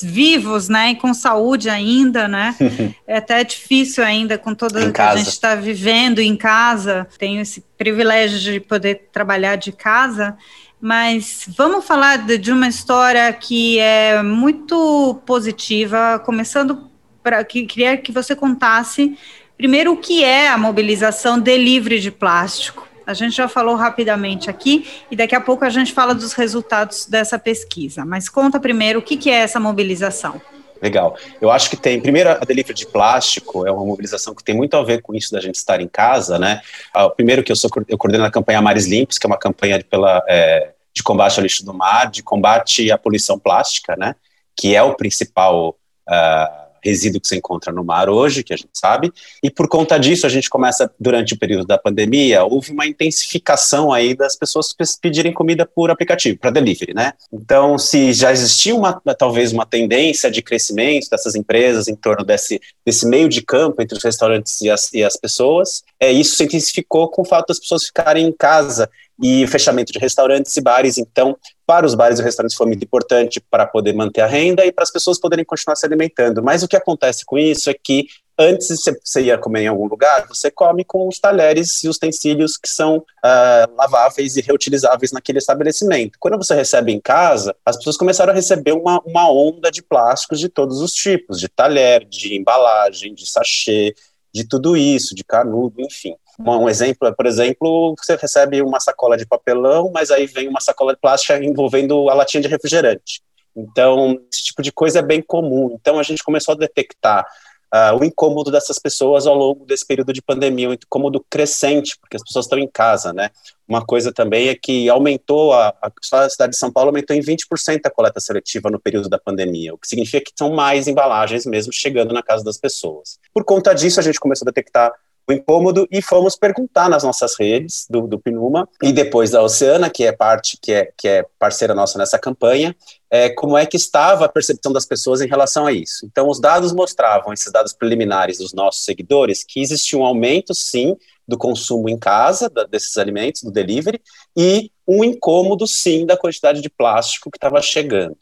Vivos, 0.00 0.68
né? 0.68 0.92
E 0.92 0.94
com 0.94 1.12
saúde 1.12 1.68
ainda, 1.68 2.28
né? 2.28 2.54
é 3.04 3.16
até 3.16 3.42
difícil 3.42 4.04
ainda 4.04 4.38
com 4.38 4.54
toda 4.54 4.80
em 4.80 4.86
que 4.86 4.92
casa. 4.92 5.14
a 5.14 5.16
gente 5.16 5.28
está 5.28 5.54
vivendo 5.56 6.20
em 6.20 6.36
casa. 6.36 7.08
Tenho 7.18 7.40
esse 7.40 7.64
privilégio 7.76 8.38
de 8.38 8.60
poder 8.60 9.08
trabalhar 9.10 9.56
de 9.56 9.72
casa 9.72 10.36
mas 10.82 11.44
vamos 11.56 11.84
falar 11.84 12.16
de, 12.16 12.36
de, 12.36 12.50
uma 12.50 12.66
história 12.66 13.32
que 13.32 13.78
é 13.78 14.20
muito 14.20 15.22
positiva, 15.24 16.20
começando 16.26 16.90
para 17.22 17.44
que 17.44 17.64
queria 17.66 17.96
que 17.96 18.10
você 18.10 18.34
contasse 18.34 19.16
primeiro 19.56 19.92
o 19.92 19.96
que 19.96 20.24
é 20.24 20.48
a 20.48 20.58
mobilização 20.58 21.38
de 21.38 21.56
livre 21.56 22.00
de 22.00 22.10
plástico. 22.10 22.88
A 23.06 23.14
gente 23.14 23.36
já 23.36 23.46
falou 23.46 23.76
rapidamente 23.76 24.50
aqui 24.50 24.84
e 25.08 25.14
daqui 25.14 25.36
a 25.36 25.40
pouco 25.40 25.64
a 25.64 25.70
gente 25.70 25.92
fala 25.92 26.16
dos 26.16 26.32
resultados 26.32 27.06
dessa 27.06 27.38
pesquisa. 27.38 28.04
Mas 28.04 28.28
conta 28.28 28.58
primeiro 28.58 28.98
o 28.98 29.02
que, 29.02 29.16
que 29.16 29.30
é 29.30 29.34
essa 29.34 29.60
mobilização. 29.60 30.42
Legal. 30.82 31.16
Eu 31.40 31.48
acho 31.52 31.70
que 31.70 31.76
tem, 31.76 32.00
primeiro, 32.00 32.30
a 32.30 32.40
Delivery 32.40 32.74
de 32.74 32.86
Plástico 32.86 33.64
é 33.64 33.70
uma 33.70 33.84
mobilização 33.84 34.34
que 34.34 34.42
tem 34.42 34.52
muito 34.52 34.76
a 34.76 34.82
ver 34.82 35.00
com 35.00 35.14
isso 35.14 35.30
da 35.30 35.40
gente 35.40 35.54
estar 35.54 35.80
em 35.80 35.86
casa, 35.86 36.40
né? 36.40 36.60
Ah, 36.92 37.08
primeiro 37.08 37.44
que 37.44 37.52
eu 37.52 37.56
sou, 37.56 37.70
eu 37.86 37.96
coordeno 37.96 38.24
a 38.24 38.30
campanha 38.32 38.60
Mares 38.60 38.88
Limpos, 38.88 39.16
que 39.16 39.24
é 39.24 39.28
uma 39.28 39.38
campanha 39.38 39.82
pela, 39.88 40.24
é, 40.28 40.72
de 40.92 41.00
combate 41.04 41.38
ao 41.38 41.44
lixo 41.44 41.64
do 41.64 41.72
mar, 41.72 42.10
de 42.10 42.20
combate 42.20 42.90
à 42.90 42.98
poluição 42.98 43.38
plástica, 43.38 43.94
né? 43.96 44.16
Que 44.56 44.74
é 44.74 44.82
o 44.82 44.96
principal 44.96 45.76
uh, 46.08 46.61
resíduo 46.82 47.20
que 47.20 47.28
se 47.28 47.36
encontra 47.36 47.72
no 47.72 47.84
mar 47.84 48.08
hoje, 48.08 48.42
que 48.42 48.52
a 48.52 48.56
gente 48.56 48.70
sabe, 48.72 49.12
e 49.42 49.50
por 49.50 49.68
conta 49.68 49.98
disso 49.98 50.26
a 50.26 50.28
gente 50.28 50.50
começa, 50.50 50.90
durante 50.98 51.34
o 51.34 51.38
período 51.38 51.66
da 51.66 51.78
pandemia, 51.78 52.44
houve 52.44 52.72
uma 52.72 52.86
intensificação 52.86 53.92
aí 53.92 54.14
das 54.14 54.36
pessoas 54.36 54.74
pedirem 55.00 55.32
comida 55.32 55.64
por 55.64 55.90
aplicativo, 55.90 56.38
para 56.38 56.50
delivery, 56.50 56.94
né? 56.94 57.12
Então, 57.32 57.78
se 57.78 58.12
já 58.12 58.32
existia 58.32 58.74
uma, 58.74 59.00
talvez 59.18 59.52
uma 59.52 59.66
tendência 59.66 60.30
de 60.30 60.42
crescimento 60.42 61.08
dessas 61.10 61.34
empresas 61.34 61.88
em 61.88 61.94
torno 61.94 62.24
desse, 62.24 62.60
desse 62.84 63.06
meio 63.06 63.28
de 63.28 63.42
campo 63.42 63.80
entre 63.80 63.96
os 63.96 64.04
restaurantes 64.04 64.60
e 64.60 64.70
as, 64.70 64.92
e 64.92 65.02
as 65.02 65.16
pessoas, 65.16 65.82
é, 65.98 66.10
isso 66.10 66.36
se 66.36 66.44
intensificou 66.44 67.08
com 67.08 67.22
o 67.22 67.24
fato 67.24 67.48
das 67.48 67.58
pessoas 67.58 67.84
ficarem 67.84 68.26
em 68.26 68.32
casa 68.32 68.90
e 69.22 69.46
fechamento 69.46 69.92
de 69.92 69.98
restaurantes 69.98 70.56
e 70.56 70.60
bares. 70.60 70.98
Então, 70.98 71.36
para 71.64 71.86
os 71.86 71.94
bares 71.94 72.18
e 72.18 72.22
restaurantes 72.22 72.56
foi 72.56 72.66
muito 72.66 72.84
importante 72.84 73.40
para 73.40 73.64
poder 73.64 73.94
manter 73.94 74.20
a 74.20 74.26
renda 74.26 74.66
e 74.66 74.72
para 74.72 74.82
as 74.82 74.90
pessoas 74.90 75.18
poderem 75.18 75.44
continuar 75.44 75.76
se 75.76 75.86
alimentando. 75.86 76.42
Mas 76.42 76.62
o 76.62 76.68
que 76.68 76.76
acontece 76.76 77.24
com 77.24 77.38
isso 77.38 77.70
é 77.70 77.74
que 77.74 78.06
antes 78.38 78.68
de 78.68 78.98
você 79.04 79.20
ir 79.22 79.38
comer 79.38 79.62
em 79.62 79.66
algum 79.68 79.86
lugar, 79.86 80.26
você 80.26 80.50
come 80.50 80.84
com 80.84 81.06
os 81.06 81.18
talheres 81.20 81.84
e 81.84 81.88
utensílios 81.88 82.56
que 82.56 82.68
são 82.68 82.96
uh, 82.98 83.76
laváveis 83.76 84.36
e 84.36 84.40
reutilizáveis 84.40 85.12
naquele 85.12 85.38
estabelecimento. 85.38 86.18
Quando 86.18 86.36
você 86.36 86.54
recebe 86.54 86.92
em 86.92 87.00
casa, 87.00 87.54
as 87.64 87.76
pessoas 87.76 87.96
começaram 87.96 88.32
a 88.32 88.34
receber 88.34 88.72
uma, 88.72 89.00
uma 89.04 89.30
onda 89.30 89.70
de 89.70 89.82
plásticos 89.82 90.40
de 90.40 90.48
todos 90.48 90.80
os 90.80 90.92
tipos, 90.92 91.38
de 91.38 91.48
talher, 91.48 92.04
de 92.04 92.36
embalagem, 92.36 93.14
de 93.14 93.30
sachê, 93.30 93.94
de 94.34 94.44
tudo 94.48 94.76
isso, 94.76 95.14
de 95.14 95.22
canudo, 95.22 95.80
enfim. 95.80 96.14
Um 96.44 96.68
exemplo 96.68 97.08
é, 97.08 97.12
por 97.12 97.26
exemplo, 97.26 97.94
você 97.96 98.16
recebe 98.16 98.62
uma 98.62 98.80
sacola 98.80 99.16
de 99.16 99.26
papelão, 99.26 99.90
mas 99.92 100.10
aí 100.10 100.26
vem 100.26 100.48
uma 100.48 100.60
sacola 100.60 100.94
de 100.94 101.00
plástica 101.00 101.42
envolvendo 101.42 102.08
a 102.10 102.14
latinha 102.14 102.42
de 102.42 102.48
refrigerante. 102.48 103.22
Então, 103.54 104.18
esse 104.32 104.44
tipo 104.44 104.62
de 104.62 104.72
coisa 104.72 105.00
é 105.00 105.02
bem 105.02 105.22
comum. 105.22 105.76
Então, 105.80 105.98
a 105.98 106.02
gente 106.02 106.24
começou 106.24 106.54
a 106.54 106.58
detectar 106.58 107.26
uh, 107.72 107.96
o 107.98 108.04
incômodo 108.04 108.50
dessas 108.50 108.78
pessoas 108.78 109.26
ao 109.26 109.34
longo 109.34 109.64
desse 109.64 109.86
período 109.86 110.12
de 110.12 110.20
pandemia, 110.20 110.68
um 110.68 110.72
incômodo 110.72 111.24
crescente, 111.28 111.96
porque 112.00 112.16
as 112.16 112.22
pessoas 112.22 112.44
estão 112.44 112.58
em 112.58 112.68
casa, 112.68 113.12
né? 113.12 113.30
Uma 113.66 113.84
coisa 113.84 114.12
também 114.12 114.48
é 114.48 114.54
que 114.54 114.88
aumentou, 114.88 115.52
a, 115.54 115.74
a, 115.80 116.28
cidade 116.28 116.52
de 116.52 116.58
São 116.58 116.70
Paulo 116.70 116.88
aumentou 116.88 117.16
em 117.16 117.20
20% 117.20 117.80
a 117.84 117.90
coleta 117.90 118.20
seletiva 118.20 118.70
no 118.70 118.78
período 118.78 119.08
da 119.08 119.18
pandemia, 119.18 119.72
o 119.72 119.78
que 119.78 119.88
significa 119.88 120.24
que 120.24 120.32
são 120.36 120.52
mais 120.52 120.86
embalagens 120.86 121.46
mesmo 121.46 121.72
chegando 121.72 122.12
na 122.12 122.22
casa 122.22 122.44
das 122.44 122.58
pessoas. 122.58 123.18
Por 123.32 123.44
conta 123.44 123.72
disso, 123.74 123.98
a 123.98 124.02
gente 124.02 124.20
começou 124.20 124.44
a 124.46 124.50
detectar 124.50 124.92
o 125.32 125.36
incômodo 125.36 125.88
e 125.90 126.00
fomos 126.02 126.36
perguntar 126.36 126.88
nas 126.88 127.02
nossas 127.02 127.34
redes 127.38 127.86
do, 127.88 128.06
do 128.06 128.18
Pinuma 128.18 128.68
e 128.82 128.92
depois 128.92 129.30
da 129.30 129.42
Oceana, 129.42 129.90
que 129.90 130.04
é 130.04 130.12
parte, 130.12 130.58
que 130.60 130.72
é, 130.72 130.92
que 130.96 131.08
é 131.08 131.26
parceira 131.38 131.74
nossa 131.74 131.98
nessa 131.98 132.18
campanha, 132.18 132.74
é, 133.10 133.28
como 133.30 133.58
é 133.58 133.66
que 133.66 133.76
estava 133.76 134.24
a 134.24 134.28
percepção 134.28 134.72
das 134.72 134.86
pessoas 134.86 135.20
em 135.20 135.28
relação 135.28 135.66
a 135.66 135.72
isso. 135.72 136.06
Então, 136.06 136.28
os 136.28 136.40
dados 136.40 136.72
mostravam, 136.72 137.32
esses 137.32 137.52
dados 137.52 137.72
preliminares 137.72 138.38
dos 138.38 138.52
nossos 138.52 138.84
seguidores, 138.84 139.44
que 139.44 139.60
existia 139.60 139.98
um 139.98 140.04
aumento, 140.04 140.54
sim, 140.54 140.96
do 141.26 141.38
consumo 141.38 141.88
em 141.88 141.98
casa, 141.98 142.48
da, 142.48 142.64
desses 142.64 142.96
alimentos, 142.98 143.42
do 143.42 143.50
delivery, 143.50 144.00
e 144.36 144.70
um 144.86 145.04
incômodo, 145.04 145.66
sim, 145.66 146.04
da 146.04 146.16
quantidade 146.16 146.60
de 146.60 146.68
plástico 146.68 147.30
que 147.30 147.36
estava 147.36 147.60
chegando. 147.62 148.16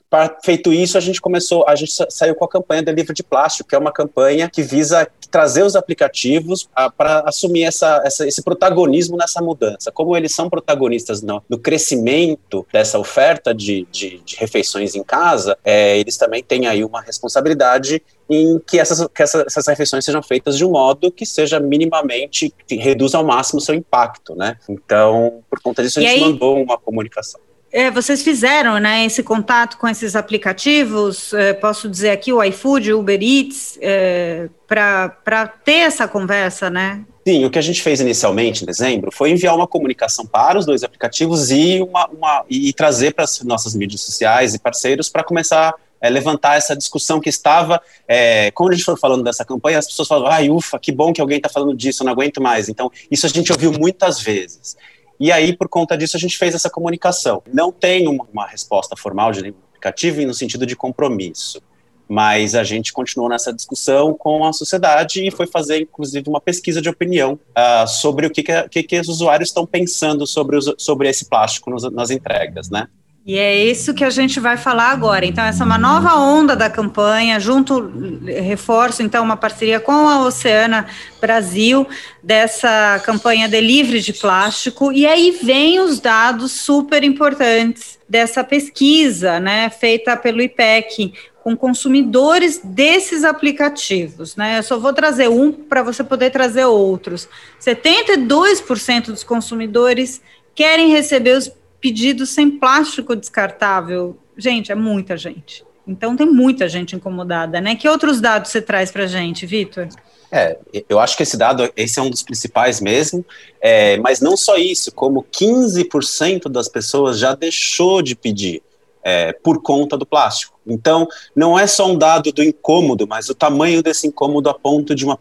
Feito 0.45 0.73
isso, 0.73 0.99
a 0.99 1.01
gente 1.01 1.21
começou, 1.21 1.65
a 1.67 1.75
gente 1.75 1.93
saiu 2.11 2.35
com 2.35 2.45
a 2.45 2.49
campanha 2.49 2.83
Delivery 2.83 3.15
de 3.15 3.23
Plástico, 3.23 3.69
que 3.69 3.75
é 3.75 3.79
uma 3.79 3.93
campanha 3.93 4.49
que 4.49 4.63
visa 4.63 5.09
trazer 5.31 5.63
os 5.63 5.77
aplicativos 5.77 6.69
para 6.97 7.21
assumir 7.21 7.65
essa, 7.65 8.03
essa, 8.05 8.27
esse 8.27 8.43
protagonismo 8.43 9.17
nessa 9.17 9.41
mudança. 9.41 9.91
Como 9.93 10.17
eles 10.17 10.35
são 10.35 10.51
protagonistas 10.51 11.23
no, 11.23 11.43
no 11.49 11.59
crescimento 11.59 12.67
dessa 12.73 12.99
oferta 12.99 13.55
de, 13.55 13.87
de, 13.91 14.21
de 14.25 14.37
refeições 14.37 14.95
em 14.95 15.03
casa, 15.03 15.57
é, 15.65 15.99
eles 15.99 16.17
também 16.17 16.43
têm 16.43 16.67
aí 16.67 16.85
uma 16.85 17.01
responsabilidade 17.01 18.03
em 18.29 18.61
que 18.61 18.79
essas, 18.79 19.07
que 19.09 19.23
essas, 19.23 19.45
essas 19.47 19.67
refeições 19.67 20.05
sejam 20.05 20.23
feitas 20.23 20.57
de 20.57 20.65
um 20.65 20.71
modo 20.71 21.11
que 21.11 21.27
seja 21.27 21.59
minimamente, 21.59 22.55
que 22.67 22.77
reduza 22.77 23.19
ao 23.19 23.25
máximo 23.25 23.59
o 23.59 23.63
seu 23.63 23.75
impacto, 23.75 24.37
né? 24.37 24.57
Então, 24.69 25.43
por 25.51 25.61
conta 25.61 25.83
disso, 25.83 26.00
gente 26.01 26.11
aí, 26.11 26.21
mandou 26.21 26.63
uma 26.63 26.79
comunicação. 26.79 27.41
É, 27.73 27.91
vocês 27.91 28.23
fizeram 28.23 28.79
né, 28.79 29.05
esse 29.07 29.23
contato 29.23 29.79
com 29.79 29.87
esses 29.89 30.17
aplicativos, 30.17 31.33
é, 31.33 31.53
posso 31.53 31.89
dizer 31.89 32.11
aqui 32.11 32.33
o 32.33 32.43
iFood, 32.43 32.93
o 32.93 32.99
Uber 32.99 33.21
Eats, 33.23 33.79
é, 33.81 34.49
para 34.67 35.47
ter 35.65 35.83
essa 35.83 36.09
conversa, 36.09 36.69
né? 36.69 37.05
Sim, 37.27 37.45
o 37.45 37.51
que 37.51 37.59
a 37.59 37.63
gente 37.63 37.81
fez 37.81 38.01
inicialmente, 38.01 38.65
em 38.65 38.67
dezembro, 38.67 39.13
foi 39.13 39.31
enviar 39.31 39.55
uma 39.55 39.69
comunicação 39.69 40.27
para 40.27 40.59
os 40.59 40.67
dois 40.67 40.83
aplicativos 40.83 41.51
e, 41.53 41.81
uma, 41.81 42.09
uma 42.09 42.45
e 42.49 42.73
trazer 42.73 43.15
para 43.15 43.25
as 43.25 43.41
nossas 43.43 43.75
mídias 43.75 44.01
sociais 44.01 44.55
e 44.55 44.59
parceiros 44.59 45.09
para 45.09 45.23
começar 45.23 45.75
é, 46.01 46.09
levantar 46.09 46.57
essa 46.57 46.75
discussão 46.75 47.21
que 47.21 47.29
estava, 47.29 47.81
é, 48.09 48.51
quando 48.53 48.71
a 48.71 48.75
gente 48.75 48.85
for 48.85 48.99
falando 48.99 49.23
dessa 49.23 49.45
campanha, 49.45 49.79
as 49.79 49.87
pessoas 49.87 50.09
falam, 50.09 50.27
ai, 50.29 50.49
ufa, 50.49 50.79
que 50.79 50.91
bom 50.91 51.13
que 51.13 51.21
alguém 51.21 51.37
está 51.37 51.49
falando 51.49 51.77
disso, 51.77 52.03
eu 52.03 52.07
não 52.07 52.13
aguento 52.13 52.41
mais. 52.41 52.69
Então, 52.69 52.91
isso 53.11 53.27
a 53.27 53.29
gente 53.29 53.53
ouviu 53.53 53.71
muitas 53.73 54.21
vezes. 54.21 54.77
E 55.21 55.31
aí, 55.31 55.55
por 55.55 55.69
conta 55.69 55.99
disso, 55.99 56.17
a 56.17 56.21
gente 56.21 56.39
fez 56.39 56.55
essa 56.55 56.71
comunicação. 56.71 57.43
Não 57.53 57.71
tem 57.71 58.09
uma, 58.09 58.27
uma 58.33 58.47
resposta 58.47 58.97
formal 58.97 59.31
de 59.33 59.43
nenhum 59.43 59.55
aplicativo 59.69 60.23
no 60.23 60.33
sentido 60.33 60.65
de 60.65 60.75
compromisso. 60.75 61.63
Mas 62.09 62.55
a 62.55 62.65
gente 62.65 62.91
continuou 62.91 63.29
nessa 63.29 63.53
discussão 63.53 64.15
com 64.15 64.45
a 64.45 64.53
sociedade 64.53 65.25
e 65.25 65.31
foi 65.31 65.47
fazer, 65.47 65.83
inclusive, 65.83 66.29
uma 66.29 66.41
pesquisa 66.41 66.81
de 66.81 66.89
opinião 66.89 67.35
uh, 67.35 67.87
sobre 67.87 68.27
o 68.27 68.31
que, 68.31 68.43
que, 68.43 68.83
que, 68.83 68.99
os 68.99 69.09
usuários 69.09 69.51
estão 69.51 69.67
pensando 69.67 70.27
sobre, 70.27 70.57
os, 70.57 70.75
sobre 70.79 71.09
esse 71.09 71.27
plástico 71.27 71.71
nos, 71.71 71.85
nas 71.93 72.11
entregas, 72.11 72.71
né? 72.71 72.89
E 73.27 73.37
é 73.39 73.65
isso 73.67 73.93
que 73.93 74.03
a 74.03 74.09
gente 74.09 74.41
vai 74.41 74.57
falar 74.57 74.91
agora. 74.91 75.27
Então, 75.27 75.45
essa 75.45 75.63
é 75.63 75.67
uma 75.67 75.77
nova 75.77 76.15
onda 76.15 76.57
da 76.57 76.71
campanha, 76.71 77.39
junto, 77.39 77.93
reforço, 78.25 79.03
então, 79.03 79.23
uma 79.23 79.37
parceria 79.37 79.79
com 79.79 80.09
a 80.09 80.25
Oceana 80.25 80.87
Brasil, 81.21 81.87
dessa 82.23 83.01
campanha 83.05 83.47
de 83.47 83.61
livre 83.61 84.01
de 84.01 84.15
plástico. 84.15 84.91
E 84.91 85.07
aí 85.07 85.39
vem 85.43 85.81
os 85.81 86.01
dados 86.01 86.53
super 86.53 87.05
importantes 87.05 87.99
dessa 88.09 88.43
pesquisa, 88.43 89.39
né, 89.39 89.69
feita 89.69 90.17
pelo 90.17 90.41
IPEC, 90.41 91.13
com 91.45 91.57
consumidores 91.57 92.61
desses 92.63 93.25
aplicativos, 93.25 94.37
né? 94.37 94.59
Eu 94.59 94.63
só 94.63 94.79
vou 94.79 94.93
trazer 94.93 95.29
um 95.29 95.51
para 95.51 95.83
você 95.83 96.05
poder 96.05 96.31
trazer 96.31 96.67
outros. 96.67 97.29
72% 97.59 99.07
dos 99.07 99.25
consumidores 99.25 100.21
querem 100.55 100.91
receber 100.91 101.39
os 101.39 101.51
pedidos 101.81 102.31
sem 102.31 102.51
plástico 102.51 103.17
descartável. 103.17 104.17
Gente, 104.37 104.71
é 104.71 104.75
muita 104.75 105.17
gente. 105.17 105.65
Então 105.87 106.17
tem 106.17 106.27
muita 106.27 106.69
gente 106.69 106.95
incomodada, 106.95 107.61
né? 107.61 107.75
Que 107.75 107.89
outros 107.89 108.21
dados 108.21 108.51
você 108.51 108.63
traz 108.63 108.91
para 108.91 109.07
gente, 109.07 109.47
Vitor? 109.47 109.89
É, 110.31 110.57
eu 110.89 111.01
acho 111.01 111.17
que 111.17 111.25
esse 111.25 111.37
dado, 111.37 111.69
esse 111.77 111.99
é 111.99 112.03
um 112.03 112.11
dos 112.11 112.23
principais 112.23 112.81
mesmo, 112.81 113.27
é, 113.61 113.97
mas 113.99 114.21
não 114.21 114.37
só 114.37 114.57
isso, 114.57 114.93
como 114.93 115.25
15% 115.25 116.49
das 116.49 116.69
pessoas 116.69 117.19
já 117.19 117.35
deixou 117.35 118.01
de 118.01 118.15
pedir 118.15 118.63
é, 119.03 119.33
por 119.33 119.61
conta 119.61 119.97
do 119.97 120.07
plástico. 120.07 120.59
Então, 120.65 121.09
não 121.35 121.59
é 121.59 121.67
só 121.67 121.91
um 121.91 121.99
dado 121.99 122.31
do 122.31 122.45
incômodo, 122.45 123.09
mas 123.09 123.29
o 123.29 123.35
tamanho 123.35 123.83
desse 123.83 124.07
incômodo 124.07 124.49
a 124.49 124.55
ponto 124.55 124.95
de 124.95 125.05
uma, 125.05 125.19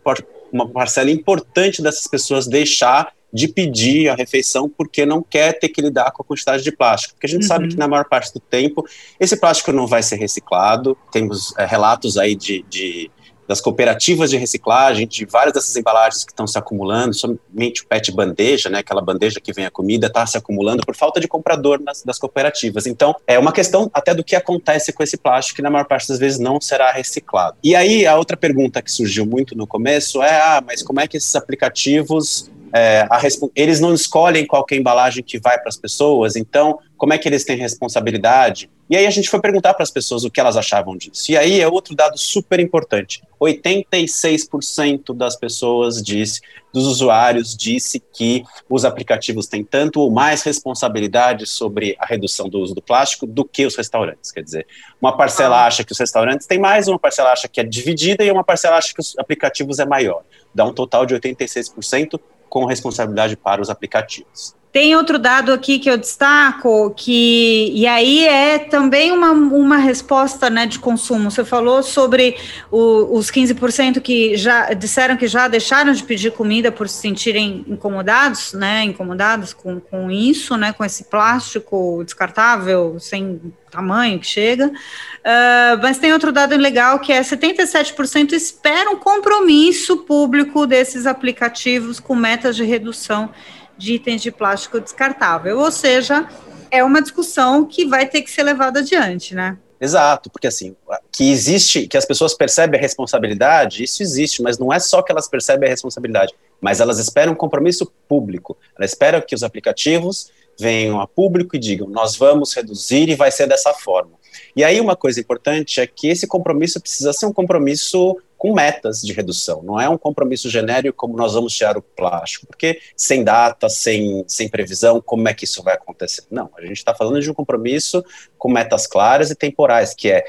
uma 0.51 0.69
parcela 0.69 1.09
importante 1.09 1.81
dessas 1.81 2.05
pessoas 2.05 2.45
deixar 2.45 3.11
de 3.31 3.47
pedir 3.47 4.09
a 4.09 4.15
refeição 4.15 4.69
porque 4.69 5.05
não 5.05 5.21
quer 5.21 5.59
ter 5.59 5.69
que 5.69 5.81
lidar 5.81 6.11
com 6.11 6.21
a 6.21 6.25
quantidade 6.25 6.63
de 6.63 6.71
plástico. 6.71 7.13
Porque 7.13 7.27
a 7.27 7.29
gente 7.29 7.43
uhum. 7.43 7.47
sabe 7.47 7.67
que 7.67 7.77
na 7.77 7.87
maior 7.87 8.05
parte 8.05 8.33
do 8.33 8.39
tempo 8.39 8.85
esse 9.19 9.37
plástico 9.37 9.71
não 9.71 9.87
vai 9.87 10.03
ser 10.03 10.15
reciclado. 10.15 10.97
Temos 11.11 11.53
é, 11.57 11.65
relatos 11.65 12.17
aí 12.17 12.35
de, 12.35 12.65
de 12.69 13.11
das 13.49 13.59
cooperativas 13.59 14.29
de 14.29 14.37
reciclagem, 14.37 15.07
de 15.07 15.25
várias 15.25 15.55
dessas 15.55 15.75
embalagens 15.75 16.23
que 16.23 16.31
estão 16.31 16.45
se 16.45 16.55
acumulando, 16.55 17.15
somente 17.15 17.81
o 17.81 17.87
PET 17.87 18.11
bandeja, 18.11 18.69
né, 18.69 18.77
aquela 18.77 19.01
bandeja 19.01 19.39
que 19.41 19.51
vem 19.51 19.65
a 19.65 19.71
comida, 19.71 20.05
está 20.05 20.23
se 20.27 20.37
acumulando 20.37 20.85
por 20.85 20.95
falta 20.95 21.19
de 21.19 21.27
comprador 21.27 21.81
nas, 21.81 22.03
das 22.03 22.19
cooperativas. 22.19 22.85
Então, 22.85 23.15
é 23.25 23.39
uma 23.39 23.51
questão 23.51 23.89
até 23.91 24.13
do 24.13 24.23
que 24.23 24.35
acontece 24.35 24.93
com 24.93 25.01
esse 25.01 25.17
plástico, 25.17 25.55
que 25.55 25.61
na 25.63 25.71
maior 25.71 25.85
parte 25.85 26.07
das 26.09 26.19
vezes 26.19 26.37
não 26.37 26.61
será 26.61 26.91
reciclado. 26.91 27.57
E 27.63 27.75
aí, 27.75 28.05
a 28.05 28.15
outra 28.15 28.37
pergunta 28.37 28.83
que 28.83 28.91
surgiu 28.91 29.25
muito 29.25 29.57
no 29.57 29.65
começo 29.65 30.21
é, 30.21 30.39
ah, 30.39 30.63
mas 30.63 30.83
como 30.83 30.99
é 30.99 31.07
que 31.07 31.17
esses 31.17 31.35
aplicativos 31.35 32.51
é, 32.73 33.07
eles 33.55 33.79
não 33.79 33.93
escolhem 33.93 34.45
qual 34.45 34.65
é 34.69 34.75
a 34.75 34.77
embalagem 34.77 35.23
que 35.23 35.39
vai 35.39 35.57
para 35.57 35.69
as 35.69 35.77
pessoas, 35.77 36.35
então 36.35 36.79
como 36.97 37.13
é 37.13 37.17
que 37.17 37.27
eles 37.29 37.45
têm 37.45 37.57
responsabilidade? 37.57 38.69
E 38.89 38.97
aí 38.97 39.05
a 39.05 39.09
gente 39.09 39.29
foi 39.29 39.39
perguntar 39.39 39.73
para 39.73 39.83
as 39.83 39.91
pessoas 39.91 40.25
o 40.25 40.31
que 40.31 40.39
elas 40.39 40.57
achavam 40.57 40.97
disso. 40.97 41.31
E 41.31 41.37
aí 41.37 41.61
é 41.61 41.67
outro 41.67 41.95
dado 41.95 42.17
super 42.17 42.59
importante. 42.59 43.21
86% 43.39 45.15
das 45.15 45.35
pessoas 45.35 46.01
disse, 46.01 46.41
dos 46.73 46.87
usuários 46.87 47.55
disse 47.55 47.99
que 47.99 48.43
os 48.67 48.83
aplicativos 48.83 49.47
têm 49.47 49.63
tanto 49.63 50.01
ou 50.01 50.11
mais 50.11 50.41
responsabilidade 50.41 51.45
sobre 51.45 51.95
a 51.99 52.05
redução 52.05 52.49
do 52.49 52.59
uso 52.59 52.75
do 52.75 52.81
plástico 52.81 53.25
do 53.25 53.45
que 53.45 53.65
os 53.65 53.75
restaurantes. 53.75 54.31
Quer 54.31 54.43
dizer, 54.43 54.67
uma 54.99 55.15
parcela 55.15 55.57
ah. 55.57 55.67
acha 55.67 55.83
que 55.83 55.91
os 55.91 55.99
restaurantes 55.99 56.47
têm 56.47 56.59
mais, 56.59 56.87
uma 56.87 56.99
parcela 56.99 57.31
acha 57.31 57.47
que 57.47 57.61
é 57.61 57.63
dividida 57.63 58.23
e 58.23 58.31
uma 58.31 58.43
parcela 58.43 58.75
acha 58.77 58.93
que 58.93 58.99
os 58.99 59.17
aplicativos 59.17 59.79
é 59.79 59.85
maior. 59.85 60.23
Dá 60.53 60.65
um 60.65 60.73
total 60.73 61.05
de 61.05 61.15
86% 61.15 62.19
com 62.49 62.65
responsabilidade 62.65 63.37
para 63.37 63.61
os 63.61 63.69
aplicativos. 63.69 64.58
Tem 64.71 64.95
outro 64.95 65.17
dado 65.17 65.51
aqui 65.51 65.79
que 65.79 65.89
eu 65.89 65.97
destaco, 65.97 66.93
que 66.95 67.71
e 67.73 67.87
aí 67.87 68.27
é 68.27 68.59
também 68.59 69.11
uma, 69.11 69.31
uma 69.31 69.77
resposta 69.77 70.47
né, 70.47 70.67
de 70.67 70.77
consumo. 70.77 71.31
Você 71.31 71.43
falou 71.43 71.81
sobre 71.81 72.37
o, 72.69 73.17
os 73.17 73.31
15% 73.31 73.99
que 73.99 74.37
já 74.37 74.71
disseram 74.73 75.17
que 75.17 75.27
já 75.27 75.47
deixaram 75.47 75.91
de 75.91 76.03
pedir 76.03 76.33
comida 76.33 76.71
por 76.71 76.87
se 76.87 77.01
sentirem 77.01 77.65
incomodados, 77.67 78.53
né? 78.53 78.83
Incomodados 78.83 79.53
com, 79.53 79.79
com 79.79 80.11
isso, 80.11 80.55
né? 80.55 80.71
Com 80.71 80.85
esse 80.85 81.05
plástico 81.05 82.03
descartável, 82.05 82.99
sem 82.99 83.41
tamanho 83.71 84.19
que 84.19 84.27
chega. 84.27 84.67
Uh, 84.67 85.81
mas 85.81 85.97
tem 85.97 86.13
outro 86.13 86.31
dado 86.31 86.55
legal 86.55 86.99
que 86.99 87.11
é 87.11 87.21
77% 87.21 88.33
esperam 88.33 88.97
compromisso 88.97 89.97
público 89.97 90.67
desses 90.67 91.07
aplicativos 91.07 91.99
com 91.99 92.13
metas 92.13 92.55
de 92.55 92.63
redução 92.63 93.31
de 93.79 93.93
itens 93.95 94.21
de 94.21 94.31
plástico 94.31 94.79
descartável. 94.79 95.57
Ou 95.57 95.71
seja, 95.71 96.27
é 96.69 96.83
uma 96.83 97.01
discussão 97.01 97.65
que 97.65 97.85
vai 97.85 98.05
ter 98.05 98.21
que 98.21 98.29
ser 98.29 98.43
levada 98.43 98.81
adiante, 98.81 99.33
né? 99.33 99.57
Exato, 99.81 100.29
porque 100.29 100.45
assim, 100.45 100.75
que 101.09 101.31
existe, 101.31 101.87
que 101.87 101.95
as 101.95 102.03
pessoas 102.03 102.33
percebem 102.33 102.77
a 102.77 102.81
responsabilidade, 102.81 103.81
isso 103.81 104.03
existe, 104.03 104.41
mas 104.41 104.59
não 104.59 104.73
é 104.73 104.79
só 104.79 105.01
que 105.01 105.09
elas 105.09 105.29
percebem 105.29 105.67
a 105.67 105.71
responsabilidade, 105.71 106.33
mas 106.59 106.81
elas 106.81 106.99
esperam 106.99 107.31
um 107.31 107.35
compromisso 107.35 107.89
público. 108.05 108.57
Elas 108.77 108.91
esperam 108.91 109.21
que 109.21 109.33
os 109.33 109.41
aplicativos 109.41 110.31
venham 110.59 110.99
a 110.99 111.07
público 111.07 111.55
e 111.55 111.59
digam: 111.59 111.87
nós 111.87 112.15
vamos 112.15 112.53
reduzir 112.53 113.09
e 113.09 113.15
vai 113.15 113.31
ser 113.31 113.47
dessa 113.47 113.73
forma. 113.73 114.19
E 114.55 114.63
aí 114.63 114.79
uma 114.79 114.95
coisa 114.95 115.19
importante 115.19 115.79
é 115.79 115.87
que 115.87 116.07
esse 116.07 116.27
compromisso 116.27 116.79
precisa 116.79 117.13
ser 117.13 117.25
um 117.25 117.33
compromisso 117.33 118.17
com 118.37 118.53
metas 118.53 119.01
de 119.01 119.11
redução, 119.11 119.61
não 119.61 119.81
é 119.81 119.89
um 119.89 119.97
compromisso 119.97 120.49
genérico 120.49 120.95
como 120.95 121.17
nós 121.17 121.33
vamos 121.33 121.53
tirar 121.53 121.77
o 121.77 121.81
plástico, 121.81 122.47
porque 122.47 122.79
sem 122.95 123.21
data, 123.21 123.67
sem, 123.67 124.23
sem 124.27 124.47
previsão, 124.47 125.01
como 125.01 125.27
é 125.27 125.33
que 125.33 125.43
isso 125.43 125.61
vai 125.61 125.73
acontecer? 125.73 126.23
Não, 126.31 126.49
a 126.57 126.61
gente 126.61 126.77
está 126.77 126.95
falando 126.95 127.19
de 127.19 127.29
um 127.29 127.33
compromisso 127.33 128.01
com 128.37 128.49
metas 128.49 128.87
claras 128.87 129.29
e 129.29 129.35
temporais, 129.35 129.93
que 129.93 130.09
é 130.09 130.23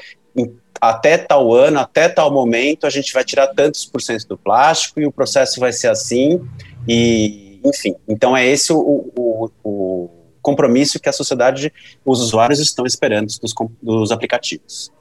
até 0.81 1.17
tal 1.17 1.53
ano, 1.53 1.79
até 1.79 2.09
tal 2.09 2.29
momento, 2.33 2.85
a 2.85 2.89
gente 2.89 3.13
vai 3.13 3.23
tirar 3.23 3.47
tantos 3.47 3.85
por 3.85 4.01
cento 4.01 4.27
do 4.27 4.37
plástico 4.37 4.99
e 4.99 5.05
o 5.05 5.11
processo 5.11 5.59
vai 5.61 5.71
ser 5.71 5.87
assim, 5.87 6.41
e 6.85 7.61
enfim, 7.63 7.95
então 8.09 8.35
é 8.35 8.45
esse 8.45 8.73
o, 8.73 9.11
o, 9.15 9.49
o 9.63 10.09
compromisso 10.41 10.99
que 10.99 11.09
a 11.09 11.13
sociedade, 11.13 11.71
os 12.05 12.19
usuários 12.21 12.59
estão 12.59 12.85
esperando 12.85 13.27
dos, 13.41 13.53
dos 13.81 14.11
aplicativos. 14.11 14.91